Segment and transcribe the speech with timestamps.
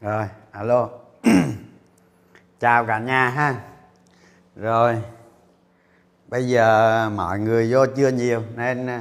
[0.00, 0.88] rồi, alo.
[2.60, 3.54] Chào cả nhà ha.
[4.56, 5.02] Rồi,
[6.26, 9.00] bây giờ mọi người vô chưa nhiều, nên ờ,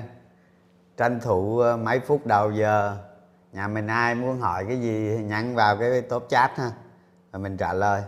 [0.98, 2.98] tranh thủ ờ, mấy phút đầu giờ
[3.52, 6.72] nhà mình ai muốn hỏi cái gì nhắn vào cái top chat ha,
[7.34, 8.04] rồi mình trả lời.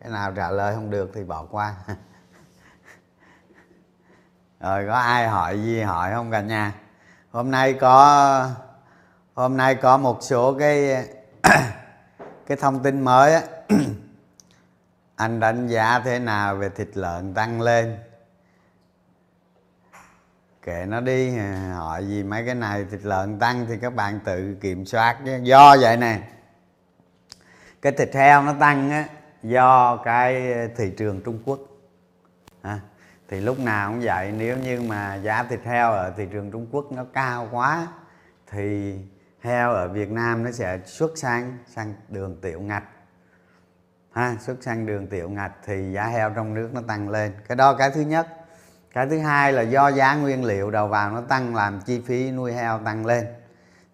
[0.00, 1.74] Cái nào trả lời không được thì bỏ qua.
[4.60, 6.72] Rồi, có ai hỏi gì hỏi không cả nhà?
[7.30, 8.48] Hôm nay có,
[9.34, 11.06] hôm nay có một số cái
[12.46, 13.42] cái thông tin mới á
[15.16, 17.98] anh đánh giá thế nào về thịt lợn tăng lên?
[20.62, 24.20] Kệ nó đi à, hỏi gì mấy cái này thịt lợn tăng thì các bạn
[24.24, 26.20] tự kiểm soát chứ do vậy nè
[27.82, 29.04] cái thịt heo nó tăng á
[29.42, 31.58] do cái thị trường trung quốc.
[32.62, 32.80] À,
[33.28, 36.66] thì lúc nào cũng vậy nếu như mà giá thịt heo ở thị trường trung
[36.70, 37.86] quốc nó cao quá
[38.50, 38.96] thì
[39.42, 42.84] heo ở việt nam nó sẽ xuất sang sang đường tiểu ngạch.
[44.12, 47.32] Ha, xuất sang đường tiểu ngạch thì giá heo trong nước nó tăng lên.
[47.48, 48.28] Cái đó cái thứ nhất.
[48.94, 52.30] Cái thứ hai là do giá nguyên liệu đầu vào nó tăng làm chi phí
[52.30, 53.26] nuôi heo tăng lên.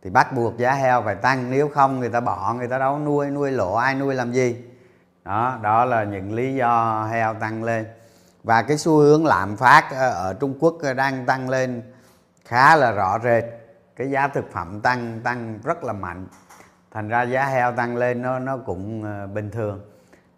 [0.02, 2.98] Thì bắt buộc giá heo phải tăng, nếu không người ta bỏ, người ta đâu
[2.98, 4.64] nuôi nuôi lỗ, ai nuôi làm gì.
[5.24, 7.86] Đó đó là những lý do heo tăng lên.
[8.44, 11.82] Và cái xu hướng lạm phát ờ, ở Trung Quốc ờ, đang tăng lên
[12.44, 13.44] khá là rõ rệt
[13.98, 16.26] cái giá thực phẩm tăng tăng rất là mạnh.
[16.90, 19.80] Thành ra giá heo tăng lên nó nó cũng ờ, bình thường.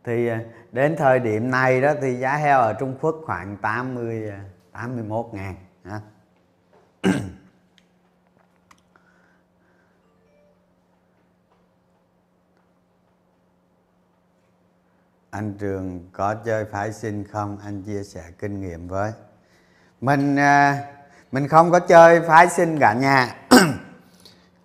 [0.04, 0.38] Thì ờ,
[0.72, 4.32] đến thời điểm này đó thì giá heo ở Trung Quốc khoảng 80
[4.72, 5.54] 81 ờ, ngàn
[15.30, 17.58] anh trường có chơi phái sinh không?
[17.64, 19.12] Anh chia sẻ kinh nghiệm với.
[20.00, 20.74] Mình ờ,
[21.32, 23.39] mình không có chơi phái sinh cả nhà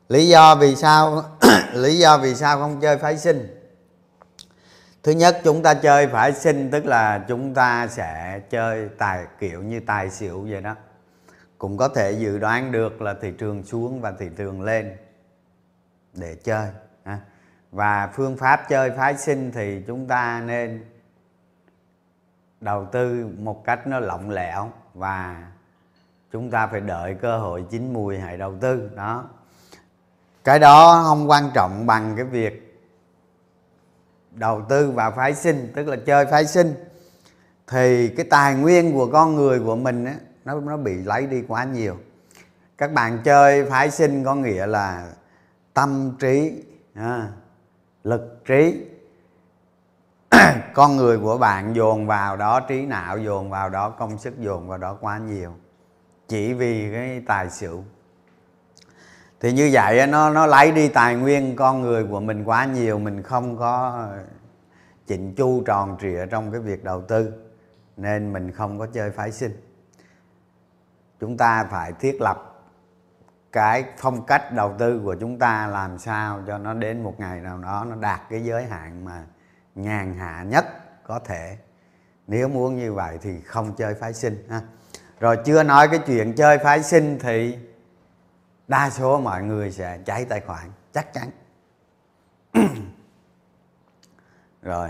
[0.09, 1.23] lý do vì sao,
[1.73, 3.61] lý do vì sao không chơi phái sinh?
[5.03, 9.63] Thứ nhất, chúng ta chơi phái sinh, tức là chúng ta sẽ chơi tài, kiểu
[9.63, 10.75] như tài xỉu vậy đó.
[11.57, 14.97] Cũng có thể dự đoán được là thị trường xuống và thị trường lên
[16.13, 16.67] để chơi
[17.71, 20.85] và phương pháp chơi phái sinh thì chúng ta nên
[22.61, 25.47] đầu tư một cách nó lỏng lẻo và
[26.31, 29.29] chúng ta phải đợi cơ hội chín mùi hãy đầu tư, đó
[30.45, 32.79] cái đó không quan trọng bằng cái việc
[34.31, 36.73] đầu tư vào phái sinh tức là chơi phái sinh.
[37.67, 41.43] Thì cái tài nguyên của con người của mình á, nó nó bị lấy đi
[41.47, 41.97] quá nhiều.
[42.77, 45.07] Các bạn chơi phái sinh có nghĩa là
[45.73, 46.63] tâm trí
[46.93, 47.29] à,
[48.03, 48.85] lực trí.
[50.73, 54.67] Con người của bạn dồn vào đó trí não dồn vào đó công sức dồn
[54.67, 55.53] vào đó quá nhiều.
[56.27, 57.83] Chỉ vì cái tài xỉu
[59.45, 62.99] thì như vậy nó nó lấy đi tài nguyên con người của mình quá nhiều,
[62.99, 64.23] mình không có ờ,
[65.07, 67.33] chỉnh chu tròn trịa trong cái việc đầu tư,
[67.97, 69.51] nên mình không có chơi phái sinh.
[71.19, 72.65] Chúng ta phải thiết lập
[73.51, 77.39] cái phong cách đầu tư của chúng ta làm sao cho nó đến một ngày
[77.39, 79.23] nào đó nó đạt cái giới hạn mà
[79.75, 80.65] nhàn hạ nhất
[81.03, 81.57] có thể.
[82.27, 84.61] Nếu muốn như vậy thì không chơi phái sinh ha.
[85.19, 87.57] Rồi chưa nói cái chuyện chơi phái sinh thì
[88.67, 91.31] đa số mọi người sẽ cháy tài khoản, chắc chắn.
[94.61, 94.89] Rồi.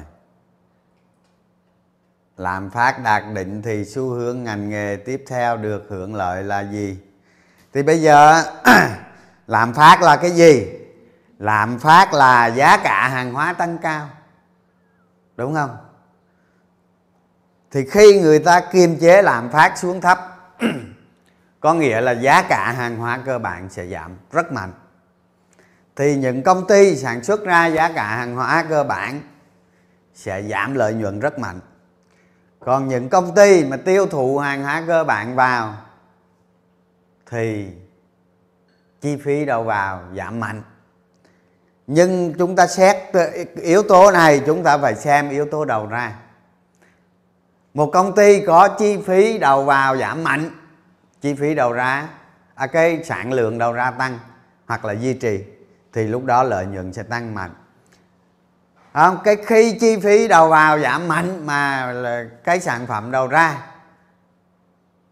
[2.37, 6.61] Làm phát đạt định thì xu hướng ngành nghề tiếp theo được hưởng lợi là
[6.61, 6.97] gì?
[7.73, 8.43] Thì bây giờ,
[9.47, 10.67] làm phát là cái gì?
[11.39, 14.09] Làm phát là giá cả hàng hóa tăng cao.
[15.35, 15.77] Đúng không?
[17.71, 20.34] Thì khi người ta kiềm chế lạm phát xuống thấp
[21.65, 24.73] có nghĩa là giá cả hàng hóa cơ bản sẽ giảm rất mạnh.
[25.95, 29.21] Thì những công ty sản xuất ra giá cả hàng hóa cơ bản
[30.13, 31.59] sẽ giảm lợi nhuận rất mạnh.
[32.59, 35.73] Còn những công ty mà tiêu thụ hàng hóa cơ bản vào
[37.31, 37.67] thì
[39.01, 40.61] chi phí đầu vào giảm mạnh.
[41.87, 42.97] Nhưng chúng ta xét
[43.61, 46.15] yếu tố này, chúng ta phải xem yếu tố đầu ra.
[47.73, 50.51] Một công ty có chi phí đầu vào giảm mạnh
[51.25, 52.07] chi phí đầu ra
[52.55, 54.19] à, cái sản lượng đầu ra tăng
[54.65, 55.43] hoặc là duy trì
[55.93, 57.51] thì lúc đó lợi nhuận sẽ tăng mạnh.
[58.91, 63.27] À, cái khi chi phí đầu vào giảm mạnh mà là cái sản phẩm đầu
[63.27, 63.67] ra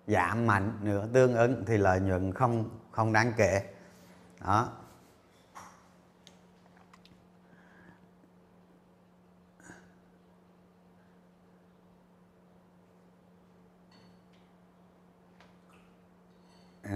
[0.07, 3.61] giảm mạnh nữa tương ứng thì lợi nhuận không không đáng kể.
[4.45, 4.69] Đó.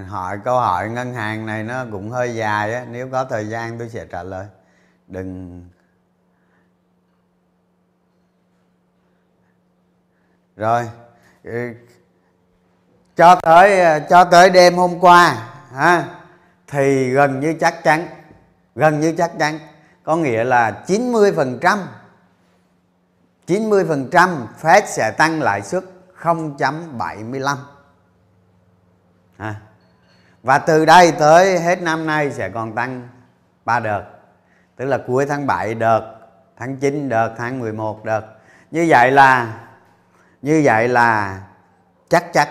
[0.05, 2.85] hỏi câu hỏi ngân hàng này nó cũng hơi dài á.
[2.89, 4.45] Nếu có thời gian tôi sẽ trả lời.
[5.07, 5.65] Đừng.
[10.55, 10.89] Rồi.
[11.43, 11.73] Ừ.
[13.15, 16.05] Cho tới cho tới đêm hôm qua ha,
[16.67, 18.07] thì gần như chắc chắn
[18.75, 19.59] gần như chắc chắn
[20.03, 21.77] có nghĩa là 90%
[23.47, 25.83] 90% Fed sẽ tăng lãi suất
[26.21, 27.57] 0.75
[29.37, 29.55] à,
[30.47, 33.07] và từ đây tới hết năm nay sẽ còn tăng
[33.65, 34.03] 3 đợt.
[34.75, 36.15] Tức là cuối tháng 7 đợt,
[36.57, 38.21] tháng 9 đợt, tháng 11 đợt.
[38.71, 39.53] Như vậy là,
[40.41, 41.39] như vậy là
[42.09, 42.47] chắc chắn,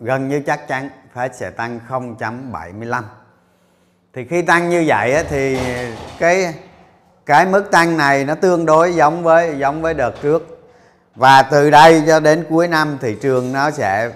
[0.00, 3.02] gần như chắc chắn Fed sẽ tăng 0.75
[4.14, 5.58] thì khi tăng như vậy thì
[6.18, 6.54] cái
[7.26, 10.70] cái mức tăng này nó tương đối giống với giống với đợt trước.
[11.14, 14.10] Và từ đây cho đến cuối năm thị trường nó sẽ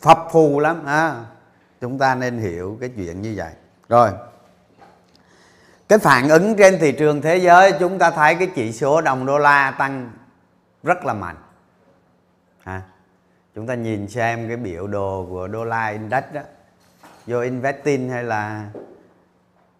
[0.00, 1.14] phập phù lắm, ha
[1.84, 3.52] chúng ta nên hiểu cái chuyện như vậy.
[3.88, 4.10] Rồi.
[5.88, 9.26] Cái phản ứng trên thị trường thế giới chúng ta thấy cái chỉ số đồng
[9.26, 10.10] đô la tăng
[10.82, 11.36] rất là mạnh.
[12.64, 12.82] À,
[13.54, 16.40] chúng ta nhìn xem cái biểu đồ của đô la index đó.
[17.26, 18.66] Vô investing hay là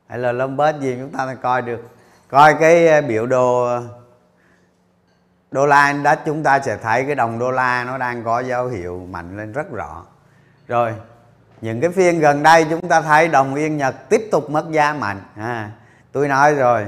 [0.06, 1.88] hay là Lombard gì chúng ta coi được.
[2.28, 3.80] Coi cái à, biểu đồ à,
[5.50, 8.66] đô la index chúng ta sẽ thấy cái đồng đô la nó đang có dấu
[8.66, 10.04] hiệu mạnh lên rất rõ.
[10.68, 10.94] Rồi
[11.64, 14.92] những cái phiên gần đây chúng ta thấy đồng yên nhật tiếp tục mất giá
[14.92, 15.20] mạnh.
[15.36, 15.70] À,
[16.12, 16.86] tôi nói rồi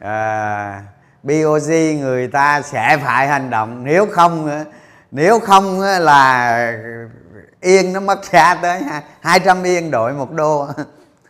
[0.00, 0.82] à,
[1.22, 3.84] BOG người ta sẽ phải hành động.
[3.84, 4.64] Nếu không
[5.10, 6.72] nếu không là
[7.60, 8.82] yên nó mất giá tới
[9.20, 10.68] 200 yên đổi một đô.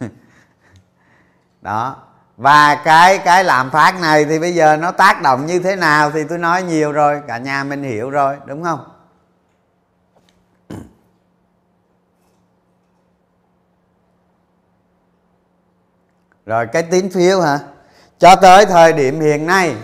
[1.63, 1.97] Đó.
[2.37, 6.11] Và cái cái lạm phát này thì bây giờ nó tác động như thế nào
[6.11, 8.96] thì tôi nói nhiều rồi cả nhà mình hiểu rồi đúng không?
[16.47, 17.59] Rồi cái tín phiếu hả?
[18.19, 19.75] Cho tới thời điểm hiện nay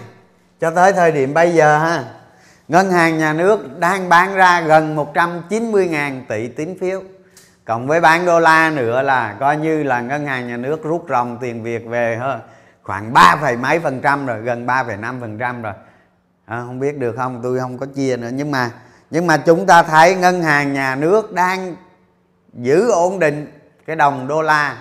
[0.61, 2.05] cho tới thời điểm bây giờ ha
[2.69, 7.03] ngân hàng nhà nước đang bán ra gần 190.000 tỷ tín phiếu.
[7.65, 11.07] Cộng với bán đô la nữa là coi như là ngân hàng nhà nước rút
[11.09, 12.41] ròng tiền việt về hơn
[12.83, 15.73] khoảng ba mấy phần trăm rồi gần 3,5 phần trăm rồi.
[16.45, 17.41] À, không biết được không?
[17.43, 18.31] Tôi không có chia nữa.
[18.33, 18.71] Nhưng mà
[19.11, 21.77] nhưng mà chúng ta thấy ngân hàng nhà nước đang
[22.53, 23.53] giữ ổn định
[23.87, 24.77] cái đồng đô la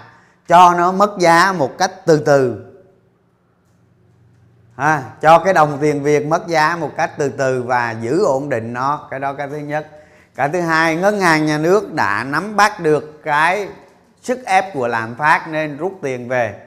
[0.52, 2.66] cho nó mất giá một cách từ từ.
[4.76, 8.50] À, cho cái đồng tiền việt mất giá một cách từ từ và giữ ổn
[8.50, 9.08] định nó.
[9.12, 9.88] Cái đó cái thứ nhất.
[10.36, 13.68] Cái thứ hai ngân hàng nhà nước đã nắm bắt được cái
[14.22, 16.60] sức ép của lạm phát nên rút tiền về.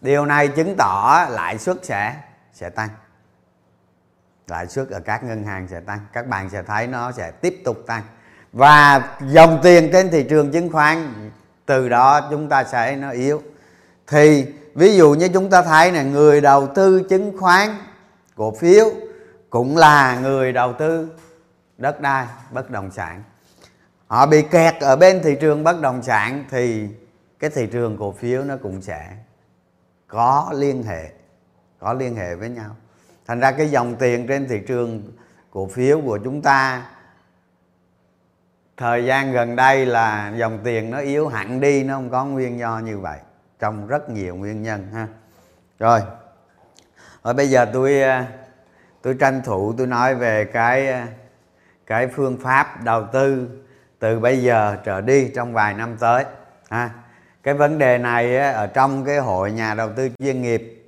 [0.00, 2.14] Điều này chứng tỏ lãi suất sẽ
[2.52, 2.88] sẽ tăng.
[4.48, 5.98] Lãi suất ở các ngân hàng sẽ tăng.
[6.12, 8.02] Các bạn sẽ thấy nó sẽ tiếp tục tăng.
[8.52, 11.30] Và dòng tiền trên thị trường chứng khoán
[11.66, 13.42] từ đó chúng ta sẽ, nó yếu.
[14.06, 17.76] Thì, ví dụ như chúng ta thấy này người đầu tư chứng khoán,
[18.36, 18.86] cổ phiếu
[19.50, 21.08] cũng là người đầu tư
[21.78, 23.22] đất đai, bất động sản.
[24.06, 26.88] Họ bị kẹt ở bên thị trường bất động sản thì
[27.38, 29.16] cái thị trường cổ phiếu nó cũng sẽ
[30.06, 31.10] có liên hệ,
[31.78, 32.76] có liên hệ với nhau.
[33.26, 35.12] Thành ra cái dòng tiền trên thị trường
[35.50, 36.86] cổ phiếu của chúng ta
[38.76, 42.58] thời gian gần đây là dòng tiền nó yếu hẳn đi, nó không có nguyên
[42.58, 43.18] do như vậy,
[43.58, 45.06] trong rất nhiều nguyên nhân, ha.
[45.78, 46.00] Rồi
[47.24, 48.24] rồi bây giờ tôi ờ,
[49.02, 51.00] tôi tranh thủ tôi nói về cái ờ,
[51.86, 53.48] cái phương pháp đầu tư
[53.98, 56.24] từ bây giờ trở đi trong vài năm tới,
[56.70, 56.90] ha.
[57.42, 60.86] Cái vấn đề này ờ, ở trong cái hội nhà đầu tư chuyên nghiệp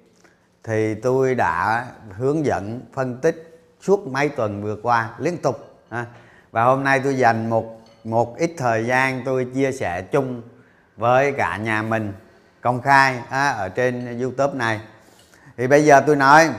[0.64, 5.56] thì tôi đã hướng dẫn, phân tích suốt mấy tuần vừa qua liên tục
[6.50, 7.77] và hôm nay tôi dành một
[8.10, 10.42] một ít thời gian tôi chia sẻ chung
[10.96, 12.12] với cả nhà mình
[12.60, 14.80] công khai ở trên youtube này.
[15.56, 16.50] Thì bây giờ tôi nói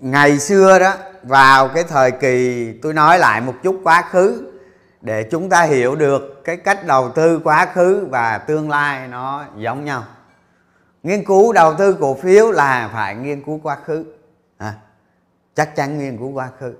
[0.00, 4.52] ngày xưa đó vào cái thời kỳ tôi nói lại một chút quá khứ
[5.00, 9.44] để chúng ta hiểu được cái cách đầu tư quá khứ và tương lai nó
[9.56, 10.04] giống nhau.
[11.02, 14.04] Nghiên cứu đầu tư cổ phiếu là phải nghiên cứu quá khứ.
[14.58, 14.74] À,
[15.54, 16.74] chắc chắn nghiên cứu quá khứ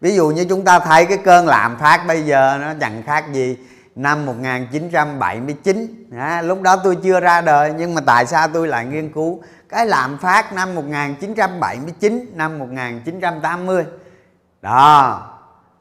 [0.00, 3.24] ví dụ như chúng ta thấy cái cơn lạm phát bây giờ nó chẳng khác
[3.32, 3.58] gì
[3.94, 8.86] năm 1979 à, lúc đó tôi chưa ra đời nhưng mà tại sao tôi lại
[8.86, 9.42] nghiên cứu?
[9.68, 13.84] Cái lạm phát năm 1979 năm 1980
[14.62, 15.24] đó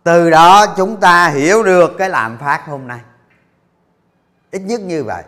[0.03, 3.00] từ đó chúng ta hiểu được cái lạm phát hôm nay.
[4.51, 5.24] Ít nhất như vậy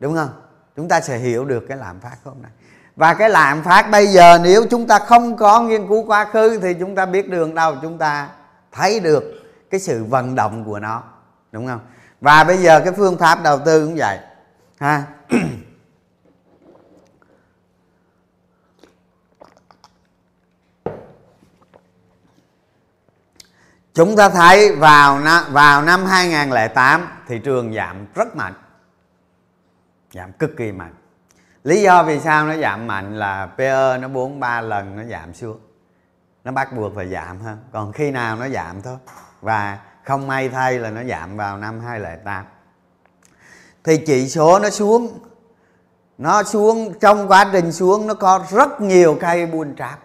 [0.00, 0.30] đúng không?
[0.76, 2.50] Chúng ta sẽ hiểu được cái lạm phát hôm nay
[2.96, 6.58] và cái lạm phát bây giờ nếu chúng ta không có nghiên cứu quá khứ
[6.62, 8.28] thì chúng ta biết đường đâu, chúng ta
[8.72, 9.24] thấy được
[9.70, 11.02] cái sự vận động của nó,
[11.52, 11.80] đúng không?
[12.20, 14.18] Và bây giờ cái phương pháp đầu tư cũng vậy,
[14.78, 15.02] ha?
[23.94, 28.54] Chúng ta thấy vào năm vào năm 2008 thị trường giảm rất mạnh,
[30.12, 30.94] giảm cực kỳ mạnh
[31.64, 35.60] lý do vì sao nó giảm mạnh là PE nó 43 lần nó giảm xuống.
[36.44, 37.58] Nó bắt buộc phải giảm hơn.
[37.72, 38.96] Còn khi nào nó giảm thôi.
[39.40, 42.44] Và không may thay là nó giảm vào năm 2008
[43.84, 45.18] thì chỉ số nó xuống.
[46.18, 49.98] Nó xuống, trong quá trình xuống nó có rất nhiều cây buôn trap.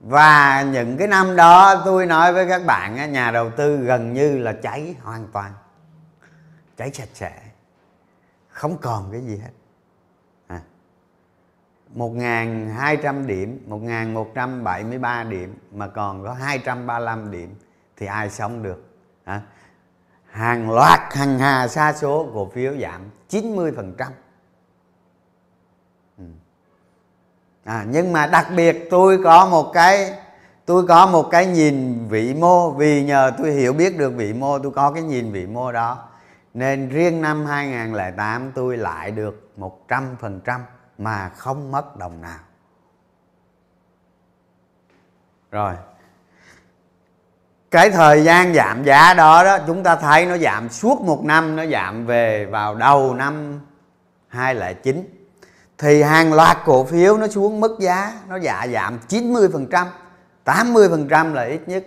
[0.00, 4.38] Và những cái năm đó tôi nói với các bạn nhà đầu tư gần như
[4.38, 5.52] là cháy hoàn toàn.
[6.76, 7.32] Cháy sạch sẽ.
[8.48, 9.50] Không còn cái gì hết.
[11.96, 17.54] 1.200 điểm 1.173 điểm mà còn có 235 điểm
[17.96, 18.84] thì ai sống được
[19.24, 19.40] à.
[20.30, 24.12] hàng loạt hàng hà sa số cổ phiếu giảm 90 phần trăm.
[26.18, 26.24] Ừ.
[27.64, 30.14] À, nhưng mà đặc biệt tôi có một cái
[30.66, 34.58] tôi có một cái nhìn vĩ mô vì nhờ tôi hiểu biết được vĩ mô
[34.58, 36.08] tôi có cái nhìn vĩ mô đó
[36.54, 40.60] nên riêng năm 2008 tôi lại được 100%
[40.98, 42.38] mà không mất đồng nào.
[45.50, 45.74] Rồi.
[47.70, 51.56] Cái thời gian giảm giá đó đó chúng ta thấy nó giảm suốt một năm
[51.56, 53.60] nó giảm về vào đầu năm
[54.28, 55.04] 2009
[55.78, 59.86] thì hàng loạt cổ phiếu nó xuống mức giá nó dạ giảm 90%,
[60.44, 61.84] 80% là ít nhất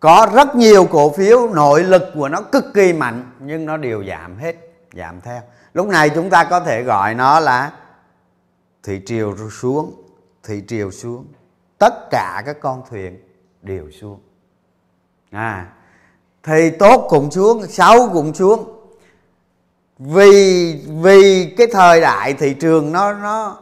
[0.00, 4.04] có rất nhiều cổ phiếu nội lực của nó cực kỳ mạnh nhưng nó đều
[4.04, 4.56] giảm hết
[4.92, 5.42] giảm theo
[5.74, 7.70] lúc này chúng ta có thể gọi nó là
[8.86, 10.02] thị triều xuống
[10.42, 11.26] thị triều xuống.
[11.78, 13.20] Tất cả các con thuyền
[13.62, 14.20] đều xuống.
[15.30, 15.72] À
[16.42, 18.72] thì tốt cũng xuống xấu cũng xuống.
[19.98, 23.58] Vì vì cái thời đại thị trường nó nó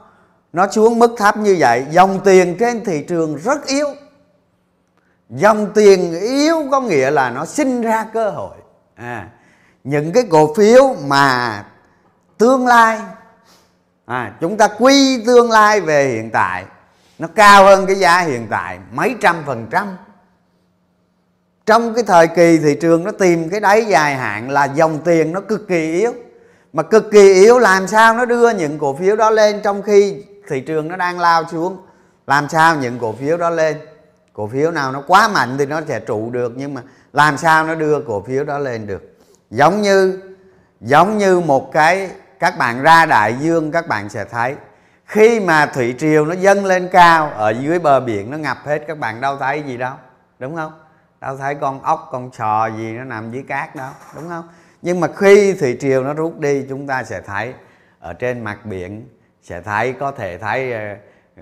[0.52, 3.86] nó xuống mức thấp như vậy dòng tiền trên thị trường rất yếu.
[5.30, 8.56] Dòng tiền yếu có nghĩa là nó sinh ra cơ hội.
[8.94, 9.28] À,
[9.84, 11.64] những cái cổ phiếu mà
[12.38, 13.00] tương lai
[14.06, 16.64] à, chúng ta quy tương lai về hiện tại.
[17.18, 19.96] Nó cao hơn cái giá hiện tại mấy trăm phần trăm.
[21.66, 25.32] Trong cái thời kỳ thị trường nó tìm cái đáy dài hạn là dòng tiền
[25.32, 26.12] nó cực kỳ yếu.
[26.72, 30.24] Mà cực kỳ yếu làm sao nó đưa những cổ phiếu đó lên trong khi
[30.48, 31.76] thị trường nó đang lao xuống?
[32.26, 33.76] Làm sao những cổ phiếu đó lên?
[34.32, 36.82] Cổ phiếu nào nó quá mạnh thì nó sẽ trụ được nhưng mà
[37.12, 39.16] làm sao nó đưa cổ phiếu đó lên được?
[39.50, 40.20] Giống như
[40.80, 42.10] giống như một cái
[42.40, 44.54] các bạn ra đại dương các bạn sẽ thấy.
[45.06, 48.84] Khi mà thủy triều nó dâng lên cao ở dưới bờ biển nó ngập hết
[48.86, 49.94] các bạn đâu thấy gì đâu
[50.38, 50.72] đúng không?
[51.20, 54.48] Đâu thấy con ốc con sò gì nó nằm dưới cát đâu đúng không?
[54.82, 57.54] Nhưng mà khi thủy triều nó rút đi chúng ta sẽ thấy
[58.00, 59.08] ở trên mặt biển
[59.42, 60.72] sẽ thấy có thể thấy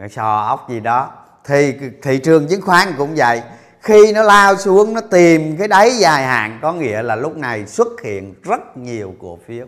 [0.04, 1.12] uh, sò ốc gì đó.
[1.44, 3.42] Thì thị trường chứng khoán cũng vậy.
[3.80, 7.66] Khi nó lao xuống nó tìm cái đáy dài hạn có nghĩa là lúc này
[7.66, 9.66] xuất hiện rất nhiều cổ phiếu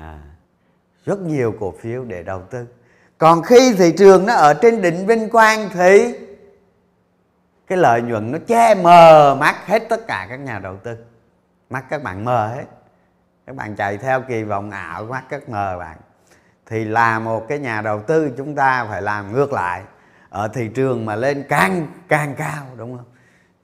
[0.00, 0.18] à,
[1.04, 2.66] rất nhiều cổ phiếu để đầu tư.
[3.18, 6.14] Còn khi thị trường nó ở trên đỉnh vinh quang thì
[7.66, 10.96] cái lợi nhuận nó che mờ mắt hết tất cả các nhà đầu tư.
[11.70, 12.64] Mắt các bạn mờ hết.
[13.46, 15.96] Các bạn chạy theo kỳ vọng ảo mắt các mờ bạn.
[16.66, 19.82] Thì là một cái nhà đầu tư chúng ta phải làm ngược lại.
[20.28, 23.06] Ở thị trường mà lên càng càng cao đúng không?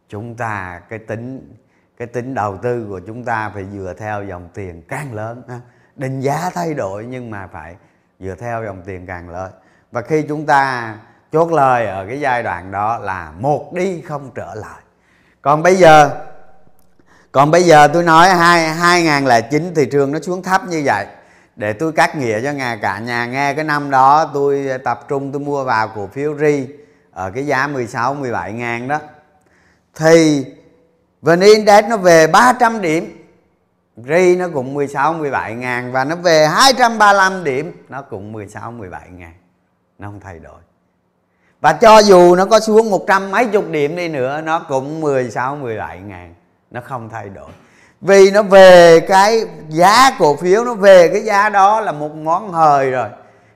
[0.09, 1.55] Chúng ta cái tính
[1.97, 5.43] cái tính đầu tư của chúng ta phải dựa theo dòng tiền càng lớn
[5.96, 7.76] định giá thay đổi nhưng mà phải
[8.20, 9.52] dựa theo dòng tiền càng lớn.
[9.92, 10.94] Và khi chúng ta
[11.32, 14.80] chốt lời ở cái giai đoạn đó là một đi không trở lại.
[15.42, 16.10] Còn bây giờ,
[17.32, 21.06] còn bây giờ tôi nói hai 2009 thị trường nó xuống thấp như vậy.
[21.56, 25.32] Để tôi cắt nghĩa cho nhà cả nhà nghe cái năm đó tôi tập trung
[25.32, 26.68] tôi mua vào cổ phiếu ri
[27.12, 29.00] ở cái giá 16 17 ngàn đó.
[29.94, 30.46] Thì
[31.22, 33.25] VN Index nó về 300 điểm
[33.96, 39.08] ri nó cũng 16 17 ngàn và nó về 235 điểm, nó cũng 16 17
[39.10, 39.32] ngàn.
[39.98, 40.60] Nó không thay đổi.
[41.60, 45.00] Và cho dù nó có xuống một trăm mấy chục điểm đi nữa, nó cũng
[45.00, 46.34] 16 17 ngàn.
[46.70, 47.50] Nó không thay đổi.
[48.00, 52.52] Vì nó về cái giá cổ phiếu, nó về cái giá đó là một món
[52.52, 53.08] hời rồi.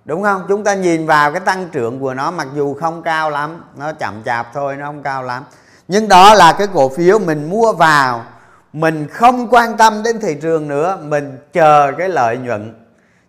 [0.04, 0.44] Đúng không?
[0.48, 3.92] Chúng ta nhìn vào cái tăng trưởng của nó, mặc dù không cao lắm, nó
[3.92, 5.44] chậm chạp thôi, nó không cao lắm.
[5.88, 8.24] Nhưng đó là cái cổ phiếu mình mua vào
[8.72, 12.74] mình không quan tâm đến thị trường nữa, mình chờ cái lợi nhuận,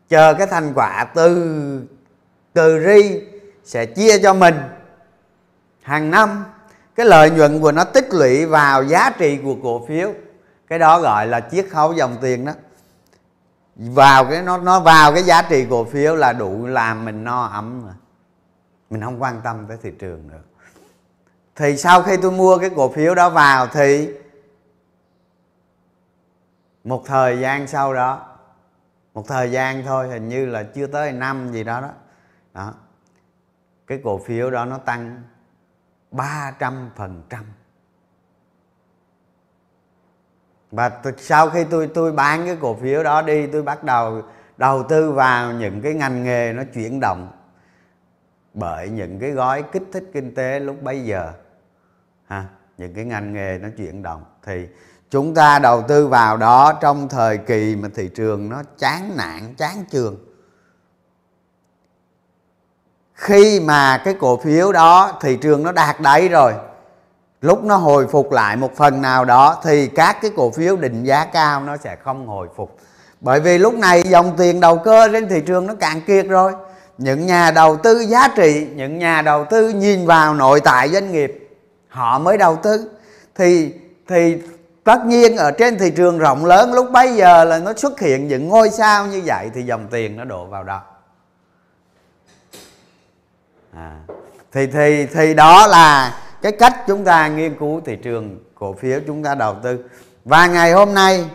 [0.10, 1.81] chờ cái thành quả từ
[2.53, 3.21] từ ri
[3.63, 4.55] sẽ chia cho mình.
[5.81, 6.45] Hàng năm,
[6.95, 10.13] cái lợi nhuận của nó tích lũy vào giá trị của cổ phiếu.
[10.67, 12.51] Cái đó gọi là chiết khấu dòng tiền đó.
[13.75, 17.45] Vào cái nó nó vào cái giá trị cổ phiếu là đủ làm mình no
[17.45, 17.93] ấm rồi
[18.89, 20.41] mình không quan tâm tới thị trường nữa.
[21.55, 24.10] Thì sau khi tôi mua cái cổ phiếu đó vào thì
[26.83, 28.38] một thời gian sau đó,
[29.13, 31.89] một thời gian thôi, hình như là chưa tới năm gì đó đó.
[32.53, 32.73] Đó.
[33.88, 35.21] Cái cổ phiếu đó nó tăng
[36.11, 37.43] 300 phần trăm.
[40.71, 44.21] Và sau khi tôi tôi bán cái cổ phiếu đó đi, tôi bắt đầu
[44.57, 47.31] đầu tư vào những cái ngành nghề nó chuyển động
[48.53, 51.33] bởi những cái gói kích thích kinh tế lúc bấy giờ,
[52.27, 52.45] ha,
[52.77, 54.25] những cái ngành nghề nó chuyển động.
[54.43, 54.67] Thì
[55.11, 59.55] chúng ta đầu tư vào đó trong thời kỳ mà thị trường nó chán nản,
[59.57, 60.17] chán trường
[63.21, 66.53] khi mà cái cổ phiếu đó, thị trường nó đạt đáy rồi,
[67.41, 71.03] lúc nó hồi phục lại một phần nào đó, thì các cái cổ phiếu định
[71.03, 72.77] giá cao nó sẽ không hồi phục.
[73.21, 76.53] Bởi vì lúc này dòng tiền đầu cơ trên thị trường nó cạn kiệt rồi.
[76.97, 81.11] Những nhà đầu tư giá trị, những nhà đầu tư nhìn vào nội tại doanh
[81.11, 81.49] nghiệp,
[81.87, 82.91] họ mới đầu tư.
[83.35, 83.73] Thì
[84.07, 84.41] thì
[84.83, 88.27] tất nhiên ở trên thị trường rộng lớn lúc bấy giờ là nó xuất hiện
[88.27, 90.81] những ngôi sao như vậy thì dòng tiền nó đổ vào đó.
[93.75, 94.00] À,
[94.51, 99.00] thì thì thì đó là cái cách chúng ta nghiên cứu thị trường cổ phiếu
[99.07, 99.85] chúng ta đầu tư.
[100.25, 101.25] Và ngày hôm nay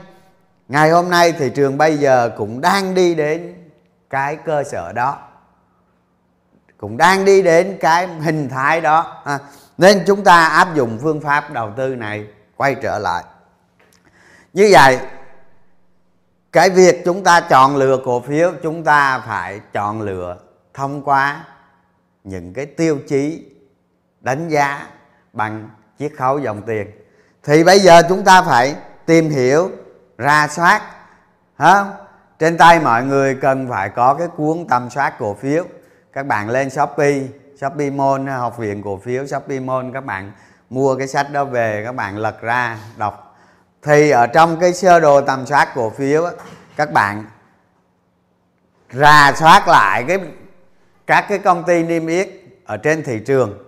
[0.68, 3.54] ngày hôm nay thị trường bây giờ cũng đang đi đến
[4.10, 5.18] cái cơ sở đó.
[6.78, 9.22] Cũng đang đi đến cái hình thái đó.
[9.24, 9.38] À,
[9.78, 13.24] nên chúng ta áp dụng phương pháp đầu tư này quay trở lại
[14.56, 14.98] như vậy,
[16.52, 20.38] cái việc chúng ta chọn lựa cổ phiếu, chúng ta phải chọn lựa
[20.74, 21.44] thông qua
[22.24, 23.44] những cái tiêu chí
[24.20, 24.86] đánh giá
[25.32, 26.90] bằng chiết khấu dòng tiền.
[27.42, 29.70] Thì bây giờ chúng ta phải tìm hiểu,
[30.18, 30.82] ra soát,
[31.58, 31.84] hả?
[32.38, 35.64] trên tay mọi người cần phải có cái cuốn tầm soát cổ phiếu.
[36.12, 37.20] Các bạn lên shopee
[37.60, 40.32] shopee mall, học viện cổ phiếu, shopee mall, các bạn
[40.70, 43.25] mua cái sách đó về, các bạn lật ra, đọc
[43.82, 46.30] thì ở trong cái sơ đồ tầm soát cổ phiếu
[46.76, 47.24] các bạn
[48.92, 50.18] rà soát lại cái,
[51.06, 52.28] các cái công ty niêm yết
[52.64, 53.58] ở trên thị trường.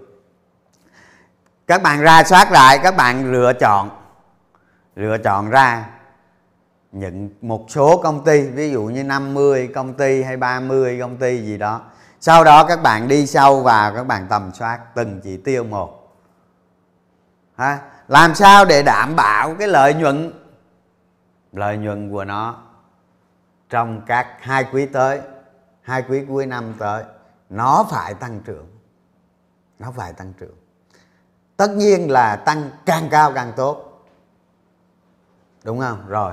[1.67, 3.91] Các bạn ra soát lại, các bạn lựa chọn
[4.97, 5.89] lựa chọn ra
[6.93, 11.43] những, một số công ty, ví dụ như 50 công ty hay 30 công ty
[11.43, 11.81] gì đó.
[12.21, 16.19] Sau đó các bạn đi sâu vào, các bạn tầm soát từng chỉ tiêu một.
[17.57, 17.79] Ha?
[18.09, 20.33] Làm sao để đảm bảo cái lợi nhuận?
[21.53, 22.57] Lợi nhuận của nó
[23.69, 25.21] trong các hai quý tới,
[25.83, 27.03] hai quý cuối năm tới,
[27.51, 28.67] nó phải tăng trưởng.
[29.79, 30.57] Nó phải tăng trưởng.
[31.57, 34.05] Tất nhiên là tăng càng cao càng tốt.
[35.65, 36.09] Đúng không?
[36.09, 36.33] Rồi,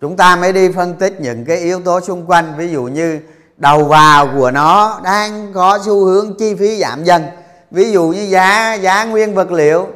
[0.00, 2.54] chúng ta mới đi phân tích những cái yếu tố xung quanh.
[2.56, 3.20] Ví dụ như
[3.56, 7.24] đầu vào của nó đang có xu hướng chi phí giảm dần.
[7.70, 9.88] Ví dụ như giá giá nguyên vật liệu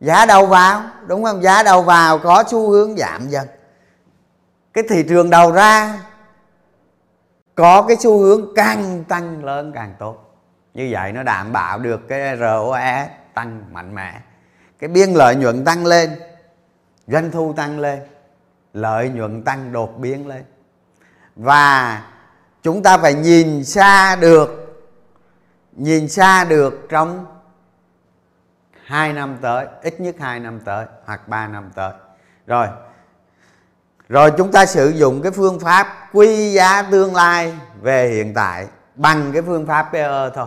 [0.00, 0.82] giá đầu vào?
[1.06, 1.42] Đúng không?
[1.42, 2.18] Giá đầu vào?
[2.18, 3.48] Có xu hướng giảm dần.
[4.72, 5.98] Cái thị trường đầu ra,
[7.54, 10.40] có cái xu hướng càng tăng lớn càng tốt.
[10.74, 14.20] Như vậy nó đảm bảo được cái ROE tăng mạnh mẽ.
[14.78, 16.20] Cái biên lợi nhuận tăng lên,
[17.06, 18.00] doanh thu tăng lên,
[18.72, 20.44] lợi nhuận tăng đột biến lên.
[21.36, 22.02] Và
[22.62, 24.84] chúng ta phải nhìn xa được,
[25.72, 27.26] nhìn xa được trong
[28.88, 31.92] hai năm tới, ít nhất hai năm tới, hoặc ba năm tới.
[32.46, 32.66] Rồi
[34.08, 38.66] rồi chúng ta sử dụng cái phương pháp quy giá tương lai về hiện tại
[38.94, 40.46] bằng cái phương pháp PE thôi.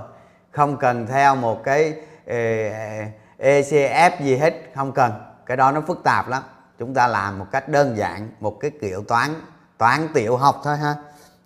[0.51, 1.93] Không cần theo một cái
[2.27, 2.35] ờ,
[3.37, 5.11] ECF gì hết, không cần.
[5.45, 6.43] Cái đó nó phức tạp lắm.
[6.79, 9.33] Chúng ta làm một cách đơn giản, một cái kiểu toán
[9.77, 10.95] toán tiểu học thôi ha.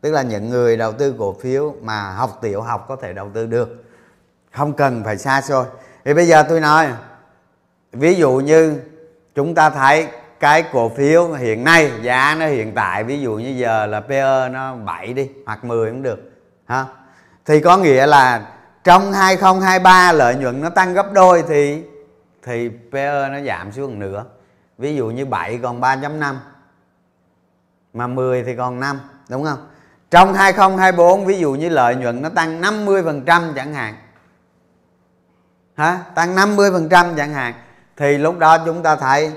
[0.02, 3.30] Tức là những người đầu tư cổ phiếu mà học tiểu học có thể đầu
[3.34, 3.84] tư được.
[4.52, 5.66] Không cần phải xa xôi
[6.06, 6.88] thì bây giờ tôi nói,
[7.92, 8.82] ví dụ như
[9.36, 10.08] chúng ta thấy
[10.40, 14.50] cái cổ phiếu hiện nay, giá nó hiện tại, ví dụ như giờ là PE
[14.50, 16.32] nó 7 đi, hoặc 10 cũng được,
[16.66, 16.86] ha?
[17.46, 18.48] Thì có nghĩa là
[18.84, 21.84] trong 2023 lợi nhuận nó tăng gấp đôi thì
[22.44, 24.26] thì PE nó giảm xuống nữa
[24.78, 26.36] ví dụ như 7 còn 3.5
[27.94, 29.68] mà 10 thì còn 5 đúng không?
[30.12, 33.96] Trong 2024 ví dụ như lợi nhuận nó tăng 50% chẳng hạn
[35.76, 37.54] ha tăng 50% chẳng hạn.
[37.98, 39.32] Thì lúc đó chúng ta thấy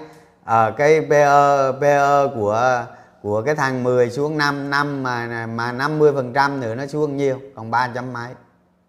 [0.45, 2.85] ở uh, cái PE PE của
[3.23, 7.41] của cái thằng 10 xuống 5 năm mà mà 50% nữa nó xuống nhiêu?
[7.57, 8.29] Còn 3 trăm mấy.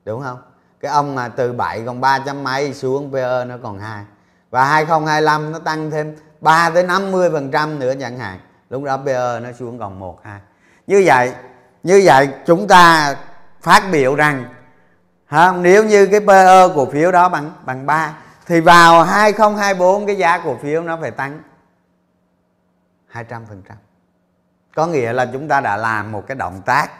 [0.05, 0.37] Đúng không?
[0.79, 4.03] Cái ông mà từ 7 còn 3 trăm mấy xuống PE nó còn 2
[4.49, 8.39] và 2025 nó tăng thêm 3 tới 50% nữa chẳng hạn.
[8.69, 10.39] Lúc đó PE nó xuống còn 1 2
[10.87, 11.33] như vậy
[11.83, 13.15] như vậy chúng ta
[13.61, 14.45] phát biểu rằng
[15.29, 20.15] ha, nếu như cái PE cổ phiếu đó bằng bằng 3 thì vào 2024 cái
[20.15, 21.41] giá cổ phiếu nó phải tăng
[23.13, 23.43] 200%
[24.75, 26.91] có nghĩa là chúng ta đã làm một cái động tác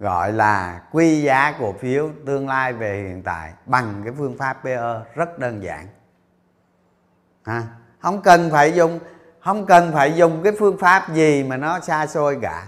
[0.00, 4.58] gọi là quy giá cổ phiếu tương lai về hiện tại bằng cái phương pháp
[4.64, 4.80] PE
[5.14, 5.86] rất đơn giản.
[7.44, 7.62] Ha
[7.98, 8.98] không cần phải dùng
[9.40, 12.66] không cần phải dùng cái phương pháp gì mà nó xa xôi cả.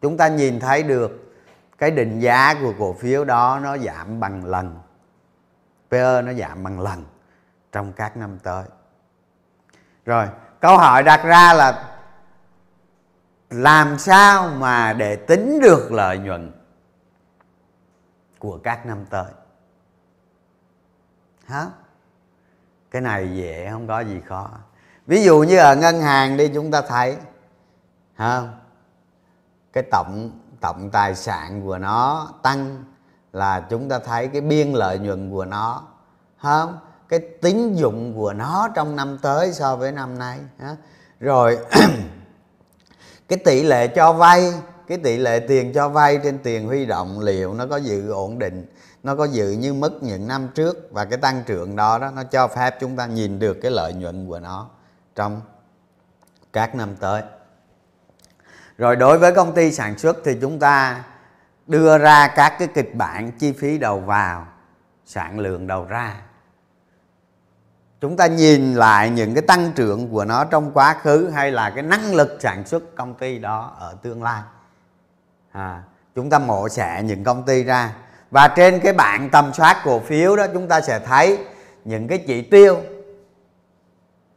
[0.00, 1.23] Chúng ta nhìn thấy được
[1.84, 4.78] cái định giá của cổ phiếu đó nó giảm bằng lần.
[5.90, 7.04] PE nó giảm bằng lần
[7.72, 8.64] trong các năm tới.
[10.04, 10.28] Rồi,
[10.60, 11.94] câu hỏi đặt ra là
[13.50, 16.52] làm sao mà để tính được lợi nhuận
[18.38, 19.32] của các năm tới?
[21.46, 21.66] Hả?
[22.90, 24.50] Cái này dễ, không có gì khó.
[25.06, 27.16] Ví dụ như ở ngân hàng đi, chúng ta thấy
[28.18, 28.58] không
[29.72, 30.30] cái tổng
[30.64, 32.84] tổng tài sản của nó tăng
[33.32, 35.82] là chúng ta thấy cái biên lợi nhuận của nó
[36.42, 36.78] không?
[37.08, 40.38] Cái tín dụng của nó trong năm tới so với năm nay
[41.20, 41.58] rồi,
[43.28, 44.52] cái tỷ lệ cho vay,
[44.86, 48.38] cái tỷ lệ tiền cho vay trên tiền huy động liệu nó có giữ ổn
[48.38, 48.66] định,
[49.02, 52.24] nó có giữ như mức những năm trước và cái tăng trưởng đó đó nó
[52.24, 54.68] cho phép chúng ta nhìn được cái lợi nhuận của nó
[55.14, 55.40] trong
[56.52, 57.22] các năm tới
[58.78, 61.04] rồi đối với công ty sản xuất thì chúng ta
[61.66, 64.46] đưa ra các cái kịch bản chi phí đầu vào
[65.04, 66.16] sản lượng đầu ra.
[68.00, 71.70] Chúng ta nhìn lại những cái tăng trưởng của nó trong quá khứ hay là
[71.70, 74.42] cái năng lực sản xuất công ty đó ở tương lai.
[75.52, 75.82] À,
[76.14, 77.92] chúng ta mổ xẻ những công ty ra.
[78.30, 81.38] Và trên cái bảng tầm soát cổ phiếu đó chúng ta sẽ thấy
[81.84, 82.80] những cái chỉ tiêu.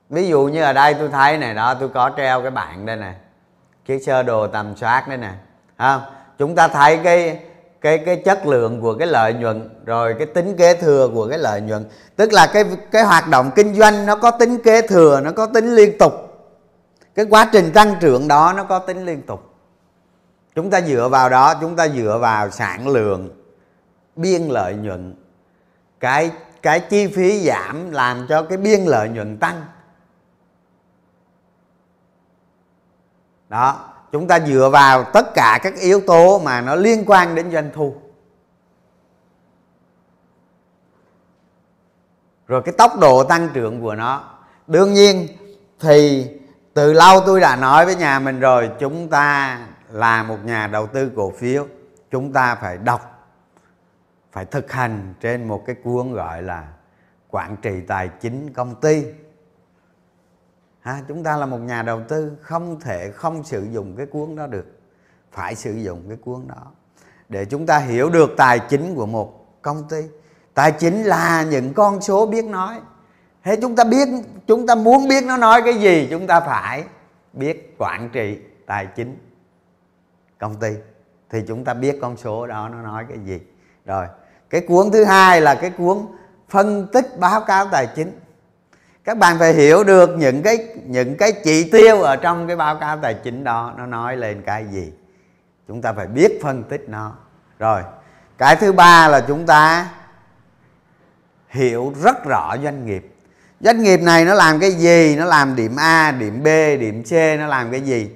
[0.10, 2.96] Ví dụ như ở đây tôi thấy này đó tôi có treo cái bảng đây
[2.96, 3.16] này
[3.88, 5.32] cái sơ đồ tầm soát đây nè.
[5.78, 6.02] Không?
[6.38, 7.40] Chúng ta thấy cái
[7.82, 11.38] cái cái chất lượng của cái lợi nhuận, rồi cái tính kế thừa của cái
[11.38, 11.86] lợi nhuận.
[12.16, 15.46] Tức là cái cái hoạt động kinh doanh nó có tính kế thừa, nó có
[15.46, 16.14] tính liên tục.
[17.16, 19.54] Cái quá trình tăng trưởng đó nó có tính liên tục.
[20.56, 23.30] Chúng ta dựa vào đó, chúng ta dựa vào sản lượng,
[24.16, 25.16] biên lợi nhuận.
[26.00, 29.66] Cái cái chi phí giảm làm cho cái biên lợi nhuận tăng.
[33.50, 37.52] Đó, chúng ta dựa vào tất cả các yếu tố mà nó liên quan đến
[37.52, 37.96] doanh thu.
[42.48, 44.24] Rồi cái tốc độ tăng trưởng của nó.
[44.68, 45.28] Đương nhiên,
[45.80, 46.28] thì
[46.74, 50.88] từ lâu tôi đã nói với nhà mình rồi, chúng ta là một nhà đầu
[50.88, 51.68] tư cổ phiếu.
[52.12, 53.30] Chúng ta phải đọc,
[54.32, 56.68] phải thực hành trên một cái cuốn gọi là
[57.30, 59.06] quản trị tài chính công ty
[60.88, 64.36] ha, chúng ta là một nhà đầu tư không thể không sử dụng cái cuốn
[64.36, 64.66] đó được.
[65.32, 66.72] Phải sử dụng cái cuốn đó.
[67.30, 70.02] Để chúng ta hiểu được tài chính của một công ty.
[70.54, 72.80] Tài chính là những con số biết nói.
[73.44, 74.08] Thế chúng ta biết
[74.48, 76.84] chúng ta muốn biết nó nói cái gì chúng ta phải
[77.34, 79.18] biết quản trị tài chính
[80.38, 80.70] công ty.
[81.30, 83.40] Thì chúng ta biết con số đó nó nói cái gì.
[83.86, 84.08] Rồi
[84.50, 85.98] cái cuốn thứ hai là cái cuốn
[86.50, 88.12] phân tích báo cáo tài chính
[89.08, 92.76] các bạn phải hiểu được những cái những cái chỉ tiêu ở trong cái báo
[92.76, 94.92] cáo tài chính đó, nó nói lên cái gì.
[95.68, 97.16] Chúng ta phải biết phân tích nó.
[97.60, 97.82] Rồi,
[98.38, 99.90] cái thứ ba là chúng ta
[101.50, 103.16] hiểu rất rõ doanh nghiệp.
[103.60, 105.16] Doanh nghiệp này nó làm cái gì?
[105.16, 106.48] Nó làm điểm a, điểm b,
[106.80, 108.10] điểm c, nó làm cái gì?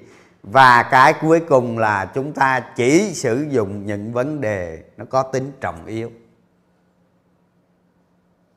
[0.44, 5.24] Và cái cuối cùng là chúng ta chỉ sử dụng những vấn đề nó có
[5.24, 6.12] tính trọng yếu.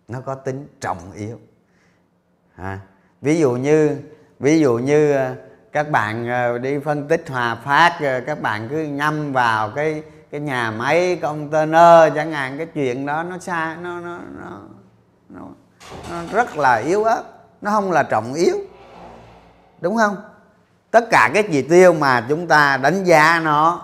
[0.08, 1.38] Nó có tính trọng yếu
[2.56, 2.78] à,
[3.22, 3.96] ví dụ như
[4.40, 5.34] ví dụ như ờ,
[5.72, 10.02] các bạn ờ, đi phân tích hòa phát ờ, các bạn cứ nhâm vào cái
[10.30, 14.60] cái nhà máy container chẳng hạn cái chuyện đó nó xa nó nó nó
[15.28, 15.40] nó,
[16.10, 17.22] nó rất là yếu ớt
[17.60, 18.56] nó không là trọng yếu.
[19.80, 20.16] Đúng không?
[20.90, 23.82] Tất cả các chỉ tiêu mà chúng ta đánh giá nó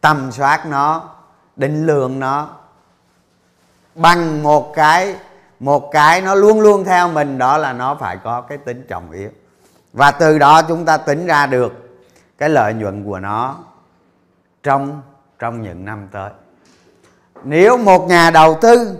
[0.00, 1.10] tầm soát nó
[1.56, 2.48] định lượng nó
[3.94, 5.16] bằng một cái
[5.60, 9.10] một cái nó luôn luôn theo mình, đó là nó phải có cái tính trọng
[9.10, 9.30] yếu.
[9.92, 11.72] Và từ đó chúng ta tính ra được
[12.38, 13.58] cái lợi nhuận của nó
[14.62, 15.02] trong
[15.38, 16.30] trong những năm tới.
[17.44, 18.98] Nếu một nhà đầu tư,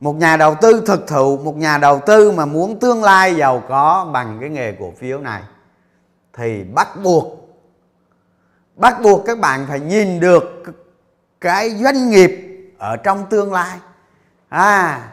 [0.00, 3.62] một nhà đầu tư thực thụ, một nhà đầu tư mà muốn tương lai giàu
[3.68, 5.42] có bằng cái nghề cổ phiếu này,
[6.32, 7.26] thì bắt buộc
[8.76, 10.62] bắt buộc các bạn phải nhìn được
[11.40, 13.78] cái doanh nghiệp ở trong tương lai.
[14.48, 15.08] À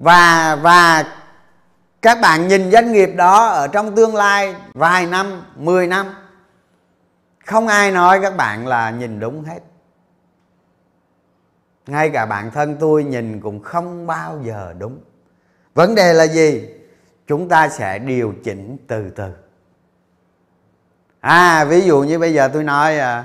[0.00, 1.04] và và
[2.02, 6.06] các bạn nhìn doanh nghiệp đó ở trong tương lai vài năm 10 năm
[7.46, 9.58] không ai nói các bạn là nhìn đúng hết.
[11.86, 15.00] Ngay cả bản thân tôi nhìn cũng không bao giờ đúng.
[15.74, 16.68] Vấn đề là gì?
[17.26, 19.32] Chúng ta sẽ điều chỉnh từ từ.
[21.20, 23.24] À ví dụ như bây giờ tôi nói à,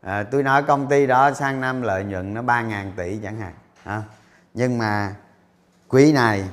[0.00, 3.40] à, tôi nói công ty đó sang năm lợi nhuận nó ba ngàn tỷ chẳng
[3.40, 3.52] hạn
[3.84, 4.02] à,
[4.54, 5.14] nhưng mà
[5.92, 6.44] quý này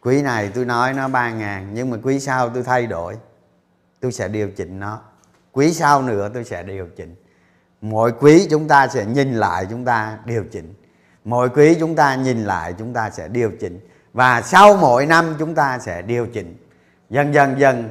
[0.00, 3.16] quý này tôi nói nó ba ngàn, nhưng mà quý sau tôi thay đổi.
[4.00, 5.00] Tôi sẽ điều chỉnh nó.
[5.52, 7.14] Quý sau nữa tôi sẽ điều chỉnh.
[7.80, 10.74] Mỗi quý chúng ta sẽ nhìn lại chúng ta điều chỉnh.
[11.24, 13.80] Mỗi quý chúng ta nhìn lại chúng ta sẽ điều chỉnh.
[14.12, 16.56] Và sau mỗi năm chúng ta sẽ điều chỉnh.
[17.10, 17.88] Dần dần dần,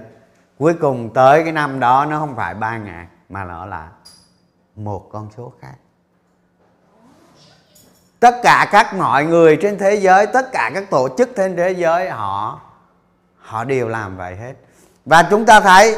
[0.58, 3.92] cuối cùng tới cái năm đó nó không phải ba ngàn, mà nó là
[4.76, 5.76] một con số khác
[8.24, 11.72] tất cả các mọi người trên thế giới tất cả các tổ chức trên thế
[11.72, 12.60] giới họ
[13.38, 14.54] họ đều làm vậy hết.
[15.06, 15.96] Và chúng ta thấy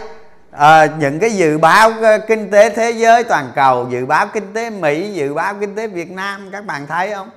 [0.52, 4.54] à, những cái dự báo ờ, kinh tế thế giới toàn cầu dự báo kinh
[4.54, 7.30] tế mỹ dự báo kinh tế việt nam các bạn thấy không?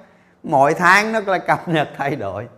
[0.43, 2.49] Mỗi tháng nó là cập nhật thay đổi.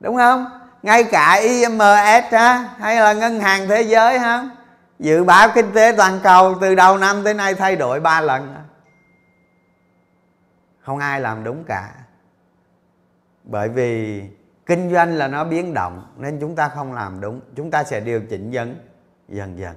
[0.00, 0.60] Đúng không?
[0.82, 4.48] Ngay cả IMF ha, hay là ngân hàng thế giới ha
[4.98, 8.54] dự báo kinh tế toàn cầu từ đầu năm tới nay thay đổi ba lần
[10.86, 11.90] không ai làm đúng cả.
[13.44, 14.22] Bởi vì
[14.66, 17.40] kinh doanh là nó biến động nên chúng ta không làm đúng.
[17.56, 18.76] Chúng ta sẽ điều chỉnh dần
[19.28, 19.74] dần dần.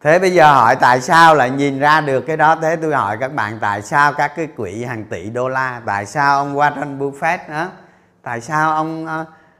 [0.00, 2.56] Thế bây giờ hỏi tại sao lại nhìn ra được cái đó?
[2.62, 5.82] Thế tôi hỏi các bạn tại sao các cái quỹ hàng tỷ đô la?
[5.86, 7.68] Tại sao ông Warren Buffett đó
[8.22, 9.06] tại sao ông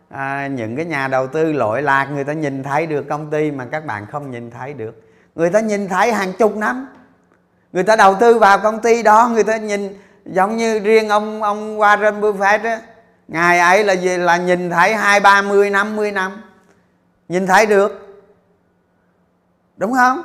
[0.08, 3.50] à, những cái nhà đầu tư lỗi lạc người ta nhìn thấy được công ty
[3.50, 5.02] mà các bạn không nhìn thấy được?
[5.34, 6.88] Người ta nhìn thấy hàng chục năm
[7.72, 11.42] người ta đầu tư vào công ty đó, người ta nhìn giống như riêng ông
[11.42, 12.80] ông Warren Buffett á.
[13.28, 14.16] Ngày ấy là gì?
[14.16, 16.42] Là nhìn thấy hai ba mươi năm mươi năm.
[17.28, 18.22] Nhìn thấy được.
[19.76, 20.22] Đúng không?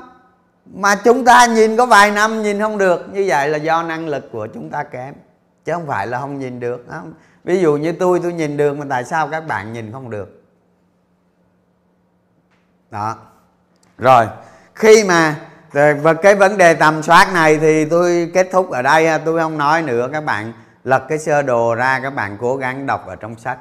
[0.74, 3.06] Mà chúng ta nhìn có vài năm nhìn không được.
[3.14, 5.14] Như vậy là do năng lực của chúng ta kém.
[5.66, 7.14] Chứ không phải là không nhìn được không?
[7.44, 10.44] ví dụ như tôi tôi nhìn được mà tại sao các bạn nhìn không được?
[12.92, 13.16] Đó.
[13.98, 14.28] Rồi,
[14.76, 15.36] khi mà
[15.72, 19.58] và cái vấn đề tầm soát này thì tôi kết thúc ở đây tôi không
[19.58, 20.10] nói nữa.
[20.14, 20.54] Các bạn
[20.84, 23.58] lật cái sơ đồ ra, các bạn cố gắng đọc ở trong sách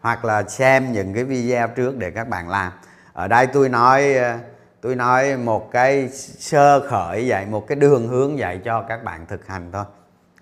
[0.00, 2.72] hoặc là xem những cái video trước để các bạn làm.
[3.12, 4.36] Ở đây tôi nói ờ,
[4.80, 9.26] tôi nói một cái sơ khởi vậy, một cái đường hướng dạy cho các bạn
[9.26, 9.84] thực hành thôi,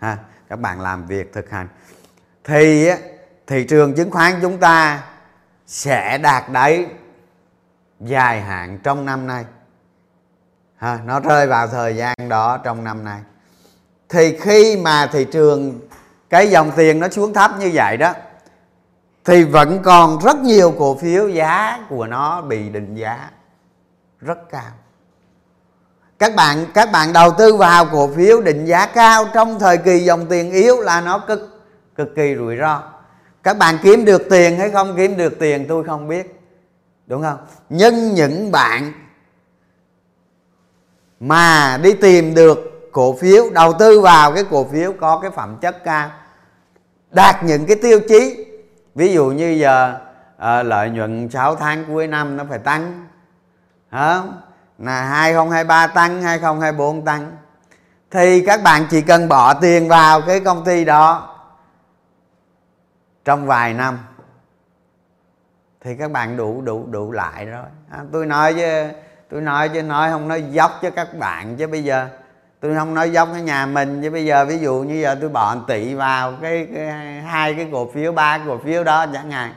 [0.01, 0.17] ha.
[0.49, 1.69] Các bạn làm việc thực hành.
[2.45, 2.91] Thì
[3.47, 5.03] thị trường chứng khoán chúng ta
[5.67, 6.87] sẽ đạt đáy
[8.01, 9.45] dài hạn trong năm nay
[10.77, 13.21] ha, nó rơi vào thời gian đó trong năm nay.
[14.09, 15.81] Thì khi mà thị trường
[16.31, 18.13] cái dòng tiền nó xuống thấp như vậy đó
[19.25, 23.31] thì vẫn còn rất nhiều cổ phiếu giá của nó bị định giá
[24.21, 24.73] rất cao.
[26.19, 29.99] Các bạn các bạn đầu tư vào cổ phiếu định giá cao trong thời kỳ
[29.99, 32.83] dòng tiền yếu là nó cực cực kỳ rủi ro.
[33.43, 36.41] Các bạn kiếm được tiền hay không kiếm được tiền tôi không biết
[37.07, 37.39] đúng không?
[37.69, 38.93] Nhưng những bạn
[41.21, 45.57] mà đi tìm được cổ phiếu đầu tư vào cái cổ phiếu có cái phẩm
[45.61, 46.11] chất cao
[47.11, 48.47] đạt những cái tiêu chí
[48.95, 49.99] ví dụ như giờ
[50.37, 53.07] à, lợi nhuận 6 tháng cuối năm nó phải tăng
[53.91, 54.41] không?
[54.79, 57.37] Là 2023 tăng 2024 tăng.
[58.11, 61.37] Thì các bạn chỉ cần bỏ tiền vào cái công ty đó
[63.25, 63.99] trong vài năm
[65.81, 67.67] thì các bạn đủ đủ đủ lại rồi.
[67.91, 68.95] À, tôi nói với
[69.31, 72.09] tôi nói chứ nói không nói dốc cho các bạn chứ bây giờ.
[72.61, 75.29] Tôi không nói dốc cái nhà mình chứ bây giờ ví dụ như giờ tôi
[75.29, 76.87] bỏ tỷ vào cái, cái
[77.23, 79.53] hai cái cổ phiếu ba cổ phiếu đó chẳng hạn.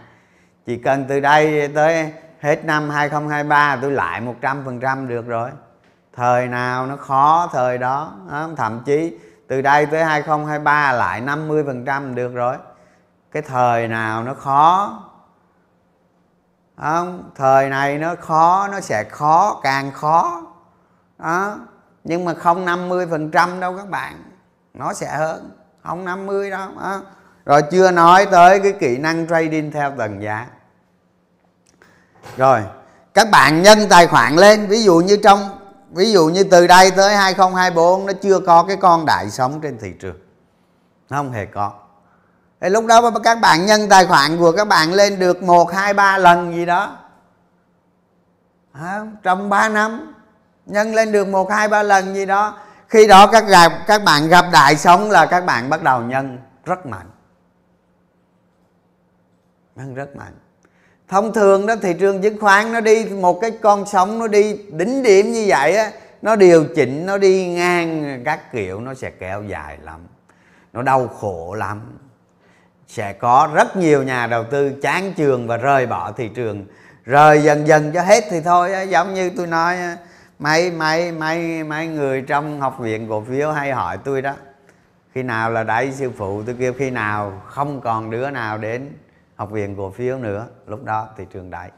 [0.65, 5.49] Chỉ cần từ đây tới hết năm 2023 tôi lại 100% được rồi.
[6.15, 8.13] Thời nào nó khó thời đó
[8.57, 12.55] thậm chí từ đây tới 2023 lại 50% được rồi.
[13.31, 14.99] Cái thời nào nó khó
[16.81, 20.41] không, thời này nó khó, nó sẽ khó, càng khó.
[21.17, 21.57] Đó.
[22.03, 24.23] Nhưng mà không 50 phần trăm đâu các bạn.
[24.73, 25.51] Nó sẽ hơn.
[25.83, 27.01] Không 50 đâu, đó.
[27.45, 30.47] rồi chưa nói tới cái kỹ năng trading theo tầng giá.
[32.37, 32.61] Rồi,
[33.13, 34.67] các bạn nhân tài khoản lên.
[34.67, 35.49] Ví dụ như trong,
[35.89, 39.77] ví dụ như từ đây tới 2024 nó chưa có cái con đại sống trên
[39.79, 40.17] thị trường.
[41.09, 41.73] Nó không hề có
[42.61, 45.93] thì lúc đó các bạn nhân tài khoản của các bạn lên được một hai
[45.93, 46.97] ba lần gì đó.
[48.71, 50.13] À, trong 3 năm
[50.65, 52.57] nhân lên được một hai ba lần gì đó.
[52.87, 56.37] Khi đó các gặp các bạn gặp đại sống là các bạn bắt đầu nhân
[56.65, 57.09] rất mạnh.
[59.75, 60.33] Nhân rất mạnh.
[61.07, 64.57] Thông thường đó thị trường chứng khoán nó đi một cái con sóng nó đi
[64.71, 65.91] đỉnh điểm như vậy á
[66.21, 69.99] nó điều chỉnh nó đi ngang các kiểu nó sẽ kéo dài lắm.
[70.73, 71.81] Nó đau khổ lắm
[72.89, 76.65] sẽ có rất nhiều nhà đầu tư chán trường và rời bỏ thị trường.
[77.05, 79.77] Rời dần dần cho hết thì thôi giống như tôi nói
[80.39, 84.33] mấy mấy mấy mấy người trong học viện cổ phiếu hay hỏi tôi đó
[85.13, 86.43] khi nào là đại sư phụ?
[86.45, 87.41] Tôi kêu khi nào?
[87.45, 88.91] Không còn đứa nào đến
[89.35, 90.47] học viện cổ phiếu nữa.
[90.67, 91.71] Lúc đó thị trường đại.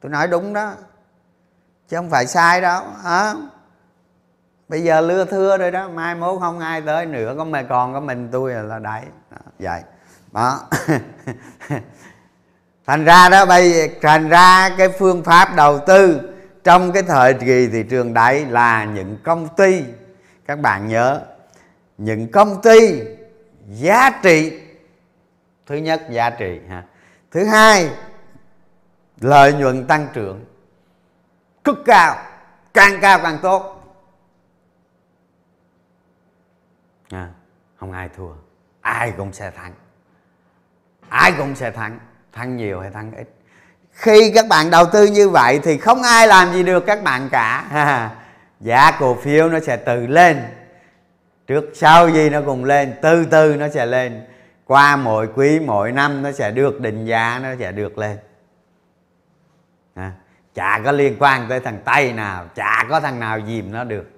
[0.00, 0.72] Tôi nói đúng đó
[1.88, 3.34] chứ không phải sai đâu à,
[4.68, 7.94] bây giờ lưa thưa rồi đó mai mốt không ai tới nữa có mày còn
[7.94, 9.04] có mình tôi là đại.
[9.58, 9.82] Vậy
[10.32, 10.68] đó.
[12.86, 16.20] Thành ra đó bây thành ra cái phương pháp đầu tư
[16.64, 19.84] trong cái thời kỳ thị trường đấy là những công ty.
[20.46, 21.22] Các bạn nhớ
[21.98, 23.02] những công ty
[23.68, 24.60] giá trị
[25.66, 26.84] thứ nhất giá trị ha.
[27.30, 27.90] Thứ hai
[29.20, 30.44] lợi nhuận tăng trưởng
[31.64, 32.16] cực cao
[32.74, 33.78] càng cao càng tốt.
[37.10, 37.28] À,
[37.76, 38.32] không ai thua
[38.80, 39.72] ai cũng sẽ thắng
[41.12, 41.98] ai cũng sẽ thắng.
[42.32, 43.28] Thắng nhiều hay thắng ít.
[43.92, 47.28] Khi các bạn đầu tư như vậy thì không ai làm gì được các bạn
[47.32, 47.64] cả.
[48.60, 50.42] Giá cổ phiếu nó sẽ từ lên.
[51.46, 54.26] Trước sau gì nó cùng lên từ từ nó sẽ lên.
[54.66, 58.18] Qua mỗi quý mỗi năm nó sẽ được định giá nó sẽ được lên.
[59.94, 60.12] À,
[60.54, 64.10] chả có liên quan tới thằng tây nào chả có thằng nào dìm nó được.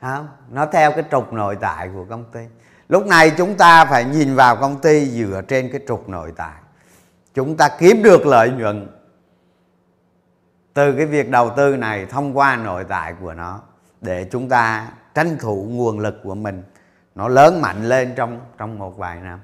[0.00, 2.40] Không nó theo cái trục nội tại của công ty
[2.88, 6.54] lúc này chúng ta phải nhìn vào công ty dựa trên cái trục nội tại.
[7.34, 8.88] Chúng ta kiếm được lợi nhuận
[10.74, 13.60] từ cái việc đầu tư này thông qua nội tại của nó
[14.00, 16.62] để chúng ta tranh thủ nguồn lực của mình.
[17.14, 19.40] Nó lớn mạnh lên trong trong một vài năm.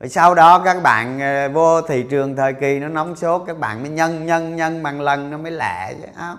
[0.00, 3.58] Rồi sau đó các bạn ờ, vô thị trường thời kỳ nó nóng sốt, các
[3.58, 6.36] bạn mới nhân nhân nhân bằng lần nó mới lẻ chứ không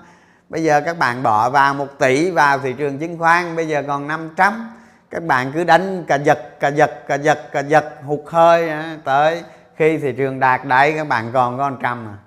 [0.49, 3.83] bây giờ các bạn bỏ vào một tỷ vào thị trường chứng khoán, bây giờ
[3.87, 4.69] còn 500
[5.13, 8.97] các bạn cứ đánh cà giật cà giật cà giật cà giật, hụt hơi à,
[9.03, 9.43] tới.
[9.75, 12.17] Khi thị trường đạt đáy các bạn còn có trăm à.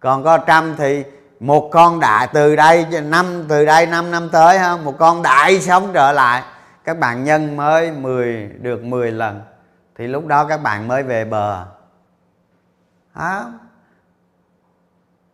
[0.00, 1.04] Còn có trăm thì
[1.40, 5.60] một con đại từ đây, năm từ đây, năm năm tới, ha, một con đại
[5.60, 6.42] sống trở lại.
[6.84, 9.40] Các bạn nhân mới 10 được 10 lần,
[9.98, 11.64] thì lúc đó các bạn mới về bờ.
[13.14, 13.44] Hả?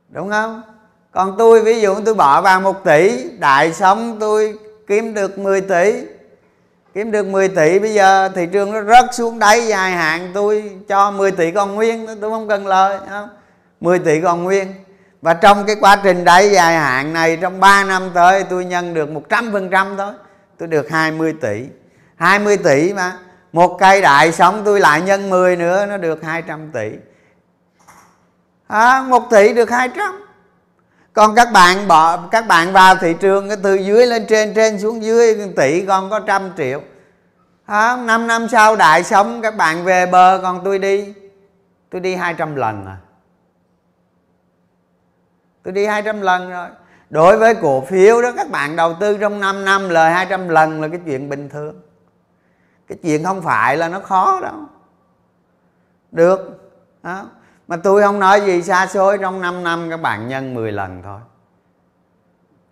[0.08, 0.62] Đúng không?
[1.12, 5.60] Còn tôi, ví dụ tôi bỏ vào một tỷ, đại sống tôi kiếm được 10
[5.60, 6.04] tỷ
[6.94, 10.70] kiếm được 10 tỷ bây giờ thị trường nó rớt xuống đáy dài hạn tôi
[10.88, 13.28] cho 10 tỷ còn nguyên tôi không cần lời không?
[13.80, 14.74] 10 tỷ còn nguyên.
[15.22, 18.94] Và trong cái quá trình đáy dài hạn này trong 3 năm tới tôi nhân
[18.94, 20.12] được 100% thôi
[20.58, 21.64] tôi được 20 tỷ.
[22.16, 23.18] 20 tỷ mà
[23.52, 26.90] một cây đại sống tôi lại nhân 10 nữa nó được 200 tỷ.
[28.66, 30.27] À, 1 tỷ được 200
[31.18, 35.02] còn các bạn bỏ các bạn vào thị trường từ dưới lên trên trên xuống
[35.02, 36.82] dưới tỷ còn có trăm triệu.
[37.66, 41.14] À, 5 năm sau đại sống các bạn về bờ còn tôi đi.
[41.90, 42.96] Tôi đi 200 lần à.
[45.62, 46.68] Tôi đi 200 lần rồi.
[47.10, 50.80] Đối với cổ phiếu đó các bạn đầu tư trong 5 năm lời 200 lần
[50.80, 51.80] là cái chuyện bình thường.
[52.88, 54.56] Cái chuyện không phải là nó khó đâu.
[56.12, 56.70] Được.
[57.02, 57.26] Đó
[57.68, 61.02] mà tôi không nói gì xa xôi trong 5 năm các bạn nhân 10 lần
[61.02, 61.20] thôi.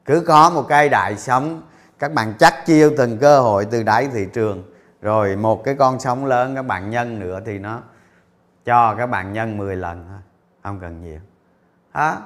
[0.04, 1.62] Cứ có một cây đại sống
[1.98, 4.62] các bạn chắc chiêu từng cơ hội từ đáy thị trường.
[5.02, 7.80] Rồi một cái con sóng lớn các bạn nhân nữa thì nó
[8.64, 10.18] cho các bạn nhân 10 lần thôi
[10.62, 11.20] không cần nhiều.
[11.94, 12.16] Đó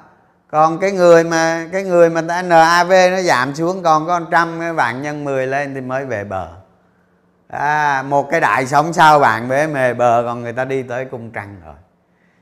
[0.50, 4.72] còn cái người mà cái người mà NAV nó giảm xuống còn có trăm cái
[4.72, 6.48] bạn nhân 10 lên thì mới về bờ.
[7.48, 11.04] À, một cái đại sống sau bạn mới về bờ còn người ta đi tới
[11.04, 11.74] cung trăng rồi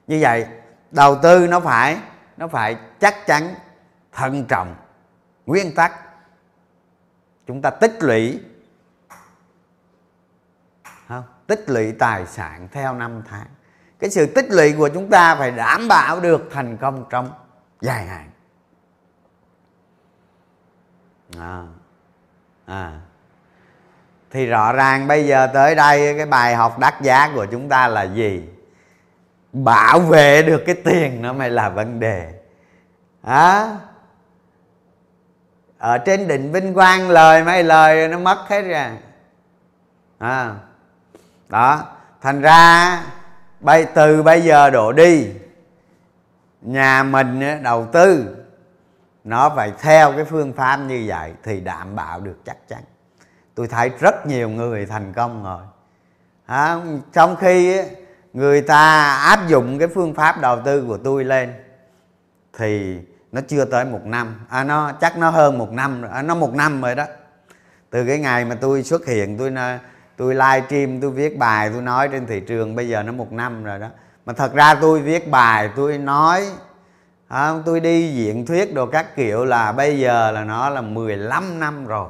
[0.08, 0.46] như vậy
[0.90, 2.00] đầu tư nó phải
[2.36, 3.54] nó phải chắc chắn
[4.12, 4.76] thận trọng
[5.46, 5.92] nguyên tắc.
[7.46, 8.40] Chúng ta tích lũy
[11.08, 13.46] không tích lũy tài sản theo năm tháng.
[13.98, 17.32] Cái sự tích lũy của chúng ta phải đảm bảo được thành công trong
[17.80, 18.30] dài hạn.
[21.38, 21.66] À,
[22.66, 23.00] à.
[24.30, 27.88] thì rõ ràng bây giờ tới đây cái bài học đắt giá của chúng ta
[27.88, 28.48] là gì?
[29.64, 32.32] Bảo vệ được cái tiền nó mới là vấn đề.
[33.22, 33.76] À,
[35.78, 38.98] ở trên đỉnh vinh quang lời mấy lời nó mất hết rồi.
[40.18, 40.54] À,
[41.48, 41.84] đó.
[42.20, 43.02] Thành ra
[43.60, 45.26] bây từ bây giờ đổ đi
[46.60, 48.36] nhà mình đầu tư
[49.24, 52.82] nó phải theo cái phương pháp như vậy thì đảm bảo được chắc chắn.
[53.54, 55.62] Tôi thấy rất nhiều người thành công rồi.
[56.46, 56.76] À,
[57.12, 57.82] trong khi
[58.38, 61.52] người ta áp dụng cái phương pháp đầu tư của tôi lên
[62.58, 62.98] thì
[63.32, 64.40] nó chưa tới một năm.
[64.48, 67.04] À, nó chắc nó hơn một năm à, nó một năm rồi đó.
[67.90, 69.52] Từ cái ngày mà tôi xuất hiện tôi
[70.16, 73.32] tôi live stream tôi viết bài tôi nói trên thị trường bây giờ nó một
[73.32, 73.88] năm rồi đó.
[74.26, 76.46] Mà thật ra tôi viết bài tôi nói
[77.28, 81.60] à, tôi đi diện thuyết đồ các kiểu là bây giờ là nó là 15
[81.60, 82.08] năm rồi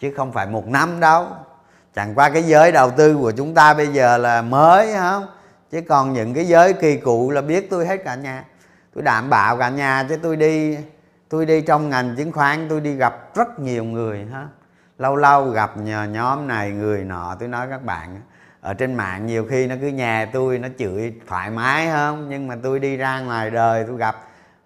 [0.00, 1.26] chứ không phải một năm đâu
[1.94, 5.26] chẳng qua cái giới đầu tư của chúng ta bây giờ là mới không?
[5.70, 8.44] Chứ còn những cái giới kỳ cụ là biết tôi hết cả nhà.
[8.94, 10.78] Tôi đảm bảo cả nhà chứ tôi đi
[11.28, 14.46] tôi đi trong ngành chứng khoán tôi đi gặp rất nhiều người ha
[14.98, 18.20] lâu lâu gặp nhờ nhóm này người nọ tôi nói các bạn
[18.60, 22.26] ở trên mạng nhiều khi nó cứ nhà tôi nó chửi thoải mái không?
[22.28, 24.16] Nhưng mà tôi đi ra ngoài đời tôi gặp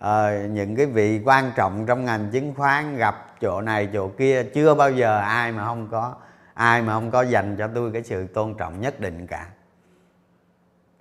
[0.04, 4.42] uh, những cái vị quan trọng trong ngành chứng khoán gặp chỗ này chỗ kia
[4.54, 6.14] chưa bao giờ ai mà không có
[6.54, 9.46] ai mà không có dành cho tôi cái sự tôn trọng nhất định cả.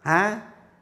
[0.02, 0.38] Hả?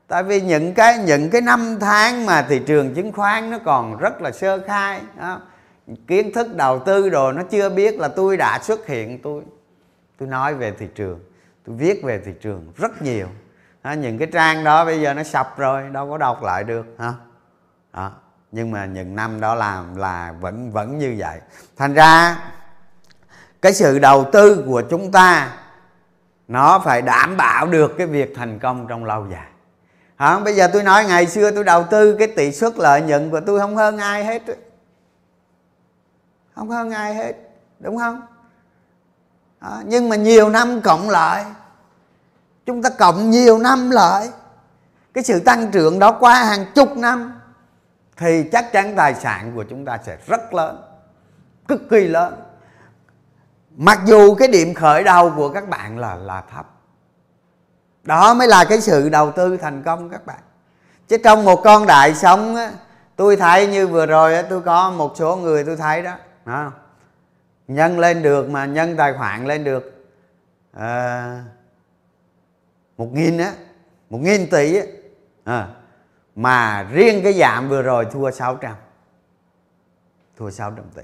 [0.07, 3.97] Tại vì những cái những cái năm tháng mà thị trường chứng khoán nó còn
[3.97, 5.41] rất là sơ khai đó.
[6.07, 9.43] kiến thức đầu tư rồi nó chưa biết là tôi đã xuất hiện tôi
[10.17, 11.19] tôi nói về thị trường
[11.65, 13.27] tôi viết về thị trường rất nhiều.
[13.83, 16.85] Đó, những cái trang đó bây giờ nó sập rồi đâu có đọc lại được
[16.99, 17.13] hả?
[17.93, 18.11] Đó.
[18.51, 21.39] nhưng mà những năm đó làm là vẫn vẫn như vậy.
[21.77, 22.37] Thành ra
[23.61, 25.51] cái sự đầu tư của chúng ta
[26.47, 29.47] nó phải đảm bảo được cái việc thành công trong lâu dài.
[30.15, 30.39] Hả?
[30.39, 33.39] Bây giờ tôi nói ngày xưa tôi đầu tư cái tỷ suất lợi nhuận của
[33.45, 34.41] tôi không hơn ai hết
[36.55, 37.33] không hơn ai hết
[37.79, 38.21] đúng không?
[39.61, 41.45] Đó, nhưng mà nhiều năm cộng lại
[42.65, 44.29] chúng ta cộng nhiều năm lại
[45.13, 47.39] cái sự tăng trưởng đó qua hàng chục năm
[48.17, 50.81] thì chắc chắn tài sản của chúng ta sẽ rất lớn
[51.67, 52.33] cực kỳ lớn
[53.79, 56.65] mặc dù cái điểm khởi đầu của các bạn là là thấp
[58.03, 60.39] đó mới là cái sự đầu tư thành công các bạn.
[61.07, 62.71] Chứ trong một con đại sống á,
[63.15, 66.15] tôi thấy như vừa rồi á, tôi có một số người tôi thấy đó,
[66.45, 66.71] đó
[67.67, 70.05] nhân lên được mà nhân tài khoản lên được
[70.71, 71.43] à,
[72.97, 73.53] một nghìn á
[74.09, 74.83] một nghìn tỷ á
[75.43, 75.67] à,
[76.35, 78.75] mà riêng cái giảm vừa rồi thua 600
[80.37, 81.03] thua 600 tỷ.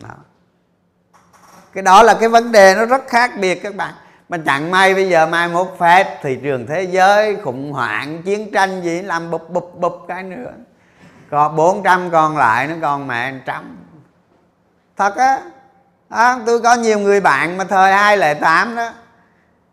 [0.00, 0.16] Đó
[1.76, 3.94] cái đó là cái vấn đề nó rất khác biệt các bạn.
[4.28, 8.52] Mà chẳng may bây giờ mai mốt phép thị trường thế giới khủng hoảng chiến
[8.52, 10.52] tranh gì làm bụp bụp bụp cái nữa.
[11.30, 13.76] Còn 400 còn lại nó còn mẹ trăm
[14.96, 15.40] thật á
[16.08, 18.90] à, tôi có nhiều người bạn mà thời 208 đó.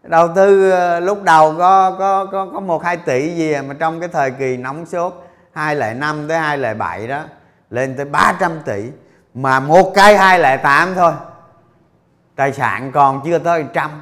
[0.04, 3.74] Đầu tư ờ, lúc đầu có có có có một hai tỷ gì à, mà
[3.80, 7.22] trong cái thời kỳ nóng sốt 205 tới 207 đó
[7.70, 8.84] lên tới 300 tỷ.
[9.34, 11.14] Mà một cái 208 thôi
[12.36, 14.02] tài sản còn chưa tới trăm.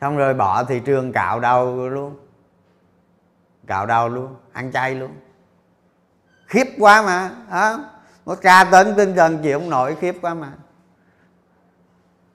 [0.00, 2.16] Xong rồi bỏ thị trường cạo đầu luôn.
[3.66, 5.10] Cạo đầu luôn ăn chay luôn.
[6.46, 7.78] Khiếp quá mà đó
[8.26, 10.52] nó tra tấn tinh thần chịu không nổi khiếp quá mà.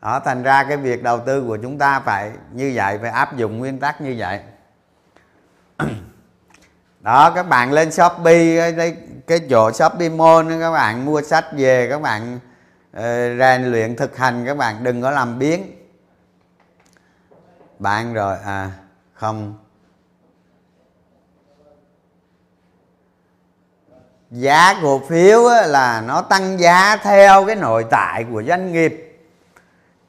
[0.02, 3.36] Đó thành ra cái việc đầu tư của chúng ta phải như vậy phải áp
[3.36, 4.39] dụng nguyên tắc như vậy.
[7.00, 11.88] Đó các bạn lên shopee cái, cái chỗ shopee mall các bạn mua sách về
[11.89, 12.39] các bạn
[12.98, 15.72] Ờ, rèn luyện thực hành các bạn, đừng có làm biến
[17.80, 18.72] bạn rồi à
[19.14, 19.56] không.
[24.32, 29.20] Giá cổ phiếu là nó tăng giá theo cái nội tại của doanh nghiệp.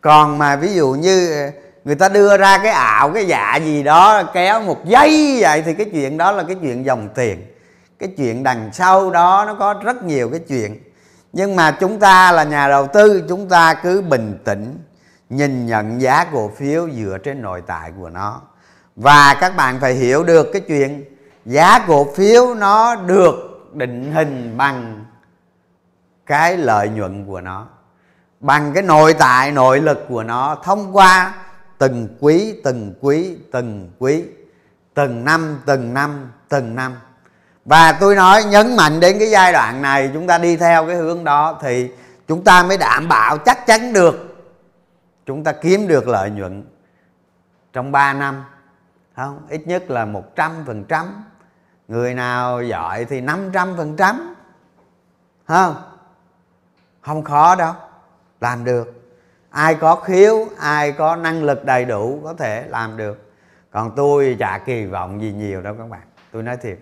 [0.00, 1.50] Còn mà ví dụ như ờ,
[1.84, 5.74] người ta đưa ra cái ảo, cái dạ gì đó, kéo một giây vậy thì
[5.74, 7.46] cái chuyện đó là cái chuyện dòng tiền.
[7.98, 10.87] Cái chuyện đằng sau đó nó có rất nhiều cái chuyện
[11.38, 14.78] nhưng mà chúng ta là nhà đầu tư, chúng ta cứ bình tĩnh,
[15.30, 18.40] nhìn nhận giá cổ phiếu dựa trên nội tại của nó.
[18.96, 21.04] Và các bạn phải hiểu được cái chuyện
[21.44, 23.34] giá cổ phiếu nó được
[23.74, 25.04] định hình bằng
[26.26, 27.66] cái lợi nhuận của nó,
[28.40, 31.34] bằng cái nội tại, nội lực của nó thông qua
[31.78, 34.24] từng quý từng quý từng quý,
[34.94, 36.94] từng năm từng năm từng năm
[37.68, 40.96] và tôi nói, nhấn mạnh đến cái giai đoạn này, chúng ta đi theo cái
[40.96, 41.90] hướng đó, thì
[42.28, 44.36] chúng ta mới đảm bảo chắc chắn được,
[45.26, 46.64] chúng ta kiếm được lợi nhuận
[47.72, 48.44] trong 3 năm.
[49.16, 51.24] Không, ít nhất là một trăm phần trăm.
[51.88, 54.34] Người nào giỏi thì 500 phần trăm.
[55.46, 55.74] Không
[57.00, 57.74] không khó đâu,
[58.40, 59.12] làm được.
[59.50, 63.32] Ai có khiếu, ai có năng lực đầy đủ có thể làm được.
[63.70, 66.02] Còn tôi chả kỳ vọng gì nhiều đâu các bạn.
[66.32, 66.78] Tôi nói thiệt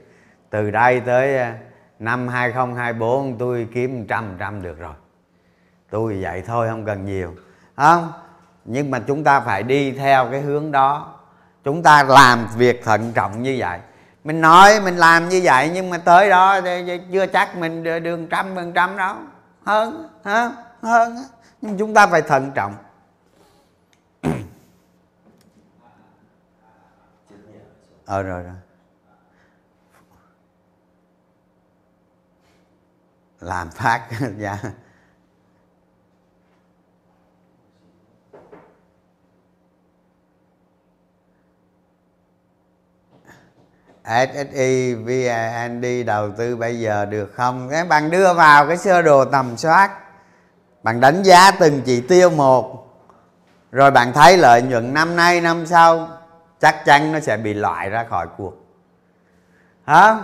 [0.56, 1.54] từ đây tới à,
[1.98, 4.94] năm 2024 tôi kiếm trăm trăm được rồi.
[5.90, 7.34] Tôi vậy thôi, không cần nhiều.
[7.76, 8.12] Không,
[8.64, 11.14] nhưng mà chúng ta phải đi theo cái hướng đó.
[11.64, 13.78] Chúng ta làm việc thận trọng như vậy.
[14.24, 16.60] Mình nói mình làm như vậy, nhưng mà tới đó
[17.12, 19.14] chưa chắc mình đường trăm phần trăm đâu.
[19.64, 20.52] Hơn hơn
[20.82, 21.16] hơn.
[21.60, 22.74] Nhưng chúng ta phải thận trọng.
[28.06, 28.54] Ờ rồi rồi.
[33.40, 34.02] Làm phát.
[34.38, 34.58] Dạ.
[44.04, 47.68] SSI VND đầu tư bây giờ được không?
[47.70, 49.90] Các bạn đưa vào cái sơ đồ tầm soát.
[50.82, 52.86] Bạn đánh giá từng chỉ tiêu một.
[53.72, 56.08] Rồi bạn thấy lợi nhuận năm nay, năm sau,
[56.60, 58.54] Chắc chắn nó sẽ bị loại ra khỏi cuộc.
[59.84, 60.16] Hả?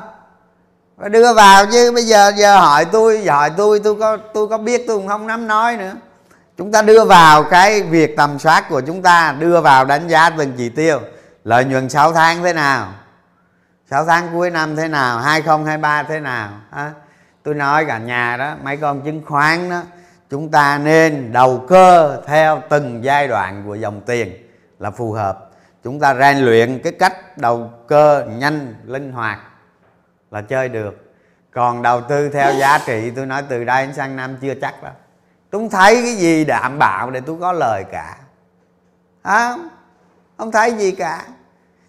[1.11, 4.85] Đưa vào chứ, bây giờ giờ hỏi tôi hỏi tôi tôi có tôi có biết,
[4.87, 5.93] tôi cũng không nắm nói nữa.
[6.59, 10.31] Chúng ta đưa vào cái việc tầm soát của chúng ta, đưa vào đánh giá
[10.31, 11.01] từng chỉ tiêu.
[11.45, 12.93] Lợi nhuận 6 tháng thế nào?
[13.91, 15.19] 6 tháng cuối năm thế nào?
[15.19, 16.51] 2023 thế nào?
[16.71, 16.91] Ha?
[17.43, 19.83] tôi nói cả nhà đó, mấy con chứng khoán đó,
[20.31, 24.49] chúng ta nên đầu cơ theo từng giai đoạn của dòng tiền
[24.79, 25.51] là phù hợp.
[25.85, 29.39] Chúng ta rèn luyện cái cách đầu cơ nhanh, linh hoạt
[30.33, 31.15] là chơi được.
[31.51, 34.83] Còn đầu tư theo giá trị tôi nói từ đây đến sang năm chưa chắc
[34.83, 34.93] đâu.
[35.51, 38.17] Tôi không thấy cái gì đảm bảo để tôi có lời cả.
[39.23, 39.57] À,
[40.39, 41.25] không thấy gì cả.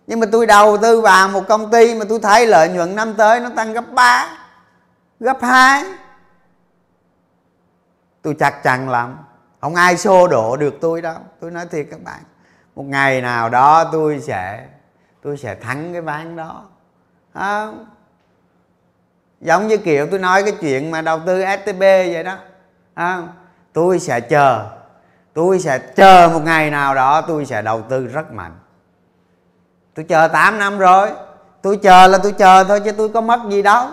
[0.07, 3.13] Nhưng mà tôi đầu tư vào một công ty mà tôi thấy lợi nhuận năm
[3.13, 4.37] tới nó tăng gấp 3
[5.19, 5.83] gấp 2
[8.21, 9.17] tôi chắc chắn lắm.
[9.61, 11.15] Không ai xô đổ được tôi đâu.
[11.39, 12.19] Tôi nói thiệt các bạn.
[12.75, 14.67] Một ngày nào đó tôi sẽ
[15.21, 16.63] tôi sẽ thắng cái ván đó.
[17.33, 17.85] Không
[19.43, 22.35] giống như kiểu tôi nói cái chuyện mà đầu tư stb vậy đó
[22.93, 23.21] à,
[23.73, 24.69] tôi sẽ chờ
[25.33, 28.59] tôi sẽ chờ một ngày nào đó tôi sẽ đầu tư rất mạnh.
[29.93, 31.11] Tôi chờ 8 năm rồi
[31.61, 33.87] tôi chờ là tôi chờ thôi chứ tôi có mất gì đâu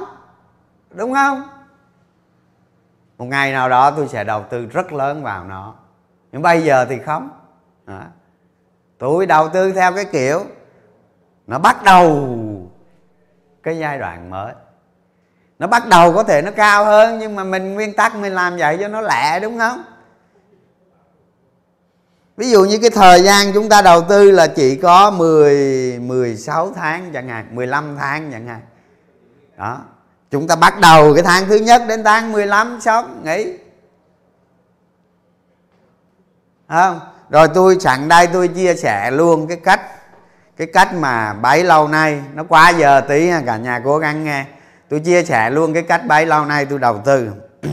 [0.90, 1.42] đúng không?
[3.18, 5.74] Một ngày nào đó tôi sẽ đầu tư rất lớn vào nó
[6.32, 7.30] nhưng bây giờ thì không.
[7.86, 8.07] À.
[8.98, 10.44] tôi đầu tư theo cái kiểu
[11.46, 12.28] nó bắt đầu
[13.62, 14.53] cái giai đoạn mới
[15.61, 18.56] nó bắt đầu có thể nó cao hơn, nhưng mà mình nguyên tắc mình làm
[18.56, 19.84] vậy cho nó lẹ, đúng không?
[22.36, 26.72] Ví dụ như cái thời gian chúng ta đầu tư là chỉ có 10 16
[26.76, 28.61] tháng chẳng hạn 15 tháng chẳng hạn.
[29.56, 29.80] Đó.
[30.30, 33.58] Chúng ta bắt đầu cái tháng thứ nhất đến tháng 15 xong, nghỉ.
[36.68, 37.00] Không?
[37.30, 39.80] Rồi tôi sẵn đây tôi chia sẻ luôn cái cách
[40.56, 44.44] cái cách mà bấy lâu nay, nó quá giờ tí cả nhà cố gắng nghe
[44.91, 47.30] tôi chia sẻ luôn cái cách bấy lâu nay tôi đầu tư.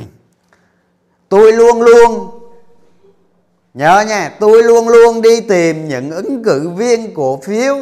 [1.29, 2.29] Tôi luôn luôn,
[3.73, 7.77] nhớ nha, tôi luôn luôn đi tìm những ứng cử viên cổ phiếu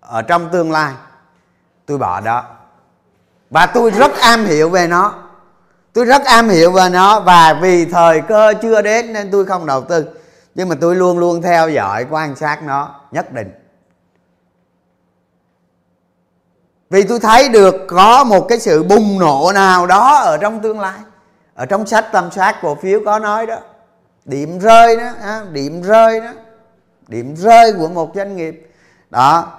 [0.00, 0.92] ở trong tương lai.
[1.86, 2.44] Tôi bỏ đó.
[3.50, 5.14] Và tôi rất am hiểu về nó.
[5.92, 9.66] Tôi rất am hiểu về nó và vì thời cơ chưa đến nên tôi không
[9.66, 10.06] đầu tư.
[10.54, 13.65] Nhưng mà tôi luôn luôn theo dõi quan sát nó nhất định.
[16.90, 20.80] Vì tôi thấy được có một cái sự bùng nổ nào đó ở trong tương
[20.80, 20.98] lai.
[21.54, 23.56] Ở trong sách tầm soát cổ phiếu có nói đó,
[24.24, 25.10] điểm rơi đó
[25.52, 26.30] điểm rơi đó,
[27.08, 28.72] điểm rơi của một doanh nghiệp.
[29.10, 29.52] Đó,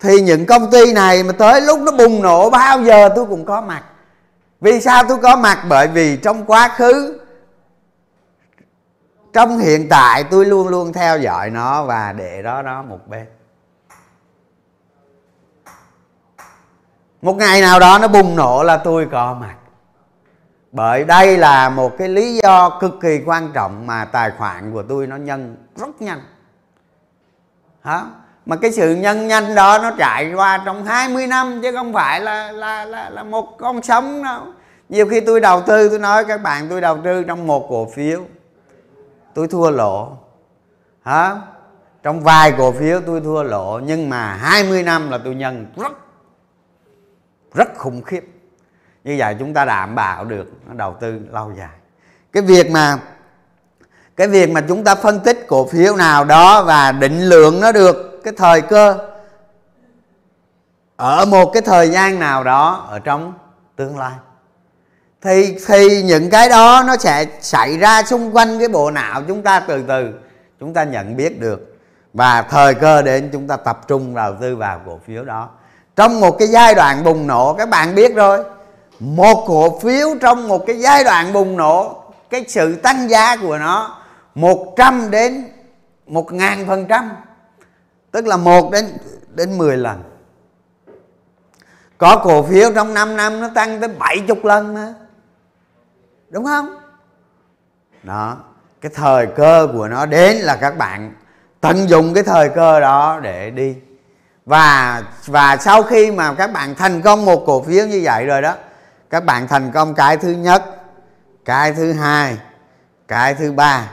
[0.00, 3.44] thì những công ty này mà tới lúc nó bùng nổ bao giờ tôi cũng
[3.44, 3.82] có mặt.
[4.60, 5.64] Vì sao tôi có mặt?
[5.68, 7.18] Bởi vì trong quá khứ,
[9.32, 13.26] trong hiện tại tôi luôn luôn theo dõi nó và để đó nó một bên.
[17.24, 19.54] Một ngày nào đó nó bùng nổ là tôi có mặt.
[20.72, 24.82] Bởi đây là một cái lý do cực kỳ quan trọng mà tài khoản của
[24.82, 26.20] tôi nó nhân rất nhanh.
[27.82, 28.02] Hả?
[28.46, 32.20] Mà cái sự nhân nhanh đó nó trải qua trong 20 năm chứ không phải
[32.20, 34.42] là là là, là một con sống đâu.
[34.88, 37.88] Nhiều khi tôi đầu tư tôi nói các bạn tôi đầu tư trong một cổ
[37.94, 38.20] phiếu
[39.34, 40.12] tôi thua lỗ.
[41.02, 41.36] Hả?
[42.02, 46.03] Trong vài cổ phiếu tôi thua lỗ nhưng mà 20 năm là tôi nhân rất
[47.54, 48.24] rất khủng khiếp.
[49.04, 51.76] Như vậy chúng ta đảm bảo được nó đầu tư lâu dài.
[52.32, 52.98] Cái việc mà,
[54.16, 57.72] cái việc mà chúng ta phân tích cổ phiếu nào đó và định lượng nó
[57.72, 58.98] được cái thời cơ,
[60.96, 63.34] ở một cái thời gian nào đó ở trong
[63.76, 64.12] tương lai,
[65.22, 69.42] thì thì những cái đó nó sẽ xảy ra xung quanh cái bộ não chúng
[69.42, 70.12] ta từ từ,
[70.60, 71.78] chúng ta nhận biết được.
[72.12, 75.50] Và thời cơ đến chúng ta tập trung đầu tư vào cổ phiếu đó
[75.96, 78.44] trong một cái giai đoạn bùng nổ, các bạn biết rồi.
[79.00, 83.58] Một cổ phiếu trong một cái giai đoạn bùng nổ, cái sự tăng giá của
[83.58, 83.98] nó
[84.34, 85.44] 100 đến
[86.06, 87.12] 1.000 phần trăm,
[88.10, 88.84] tức là 1 đến
[89.28, 90.02] đến 10 lần.
[91.98, 94.94] Có cổ phiếu trong 5 năm nó tăng tới 70 lần mà.
[96.30, 96.76] Đúng không?
[98.02, 98.36] Đó,
[98.80, 101.14] cái thời cơ của nó đến là các bạn
[101.60, 103.74] tận dụng cái thời cơ đó để đi
[104.46, 108.42] và và sau khi mà các bạn thành công một cổ phiếu như vậy rồi
[108.42, 108.54] đó,
[109.10, 110.64] các bạn thành công cái thứ nhất,
[111.44, 112.36] cái thứ hai,
[113.08, 113.90] cái thứ ba.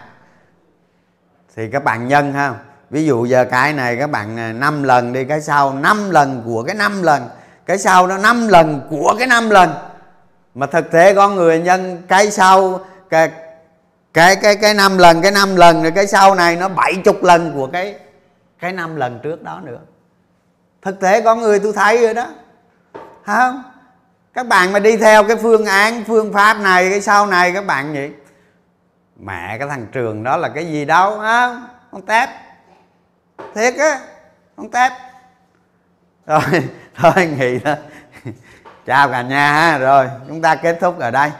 [1.56, 2.54] Thì các bạn nhân, ha.
[2.90, 6.44] Ví dụ giờ cái này các bạn à, 5 lần đi, cái sau 5 lần
[6.46, 7.30] của cái 5 lần,
[7.66, 9.74] cái sau nó 5 lần của cái 5 lần.
[10.56, 12.80] Mà thực tế con người nhân cái sau,
[13.10, 13.32] cái
[14.14, 17.24] cái cái cái năm lần, cái năm lần, rồi cái sau này nó bảy chục
[17.24, 17.96] lần của cái
[18.60, 19.80] cái năm lần trước đó nữa
[20.82, 22.28] thực tế có người tôi thấy rồi đó.
[23.26, 23.64] Không
[24.34, 27.66] các bạn mà đi theo cái phương án, phương pháp này, cái sau này các
[27.66, 28.14] bạn vậy?
[29.16, 31.68] Mẹ cái thằng trường đó là cái gì đâu không?
[31.92, 32.30] con tép.
[33.56, 34.00] Thiệt á,
[34.56, 34.92] con tép.
[36.26, 36.42] Rồi,
[36.96, 37.76] thôi nghỉ đó.
[38.86, 39.78] Chào cả nhà ha.
[39.78, 41.32] Rồi, chúng ta kết thúc ở đây.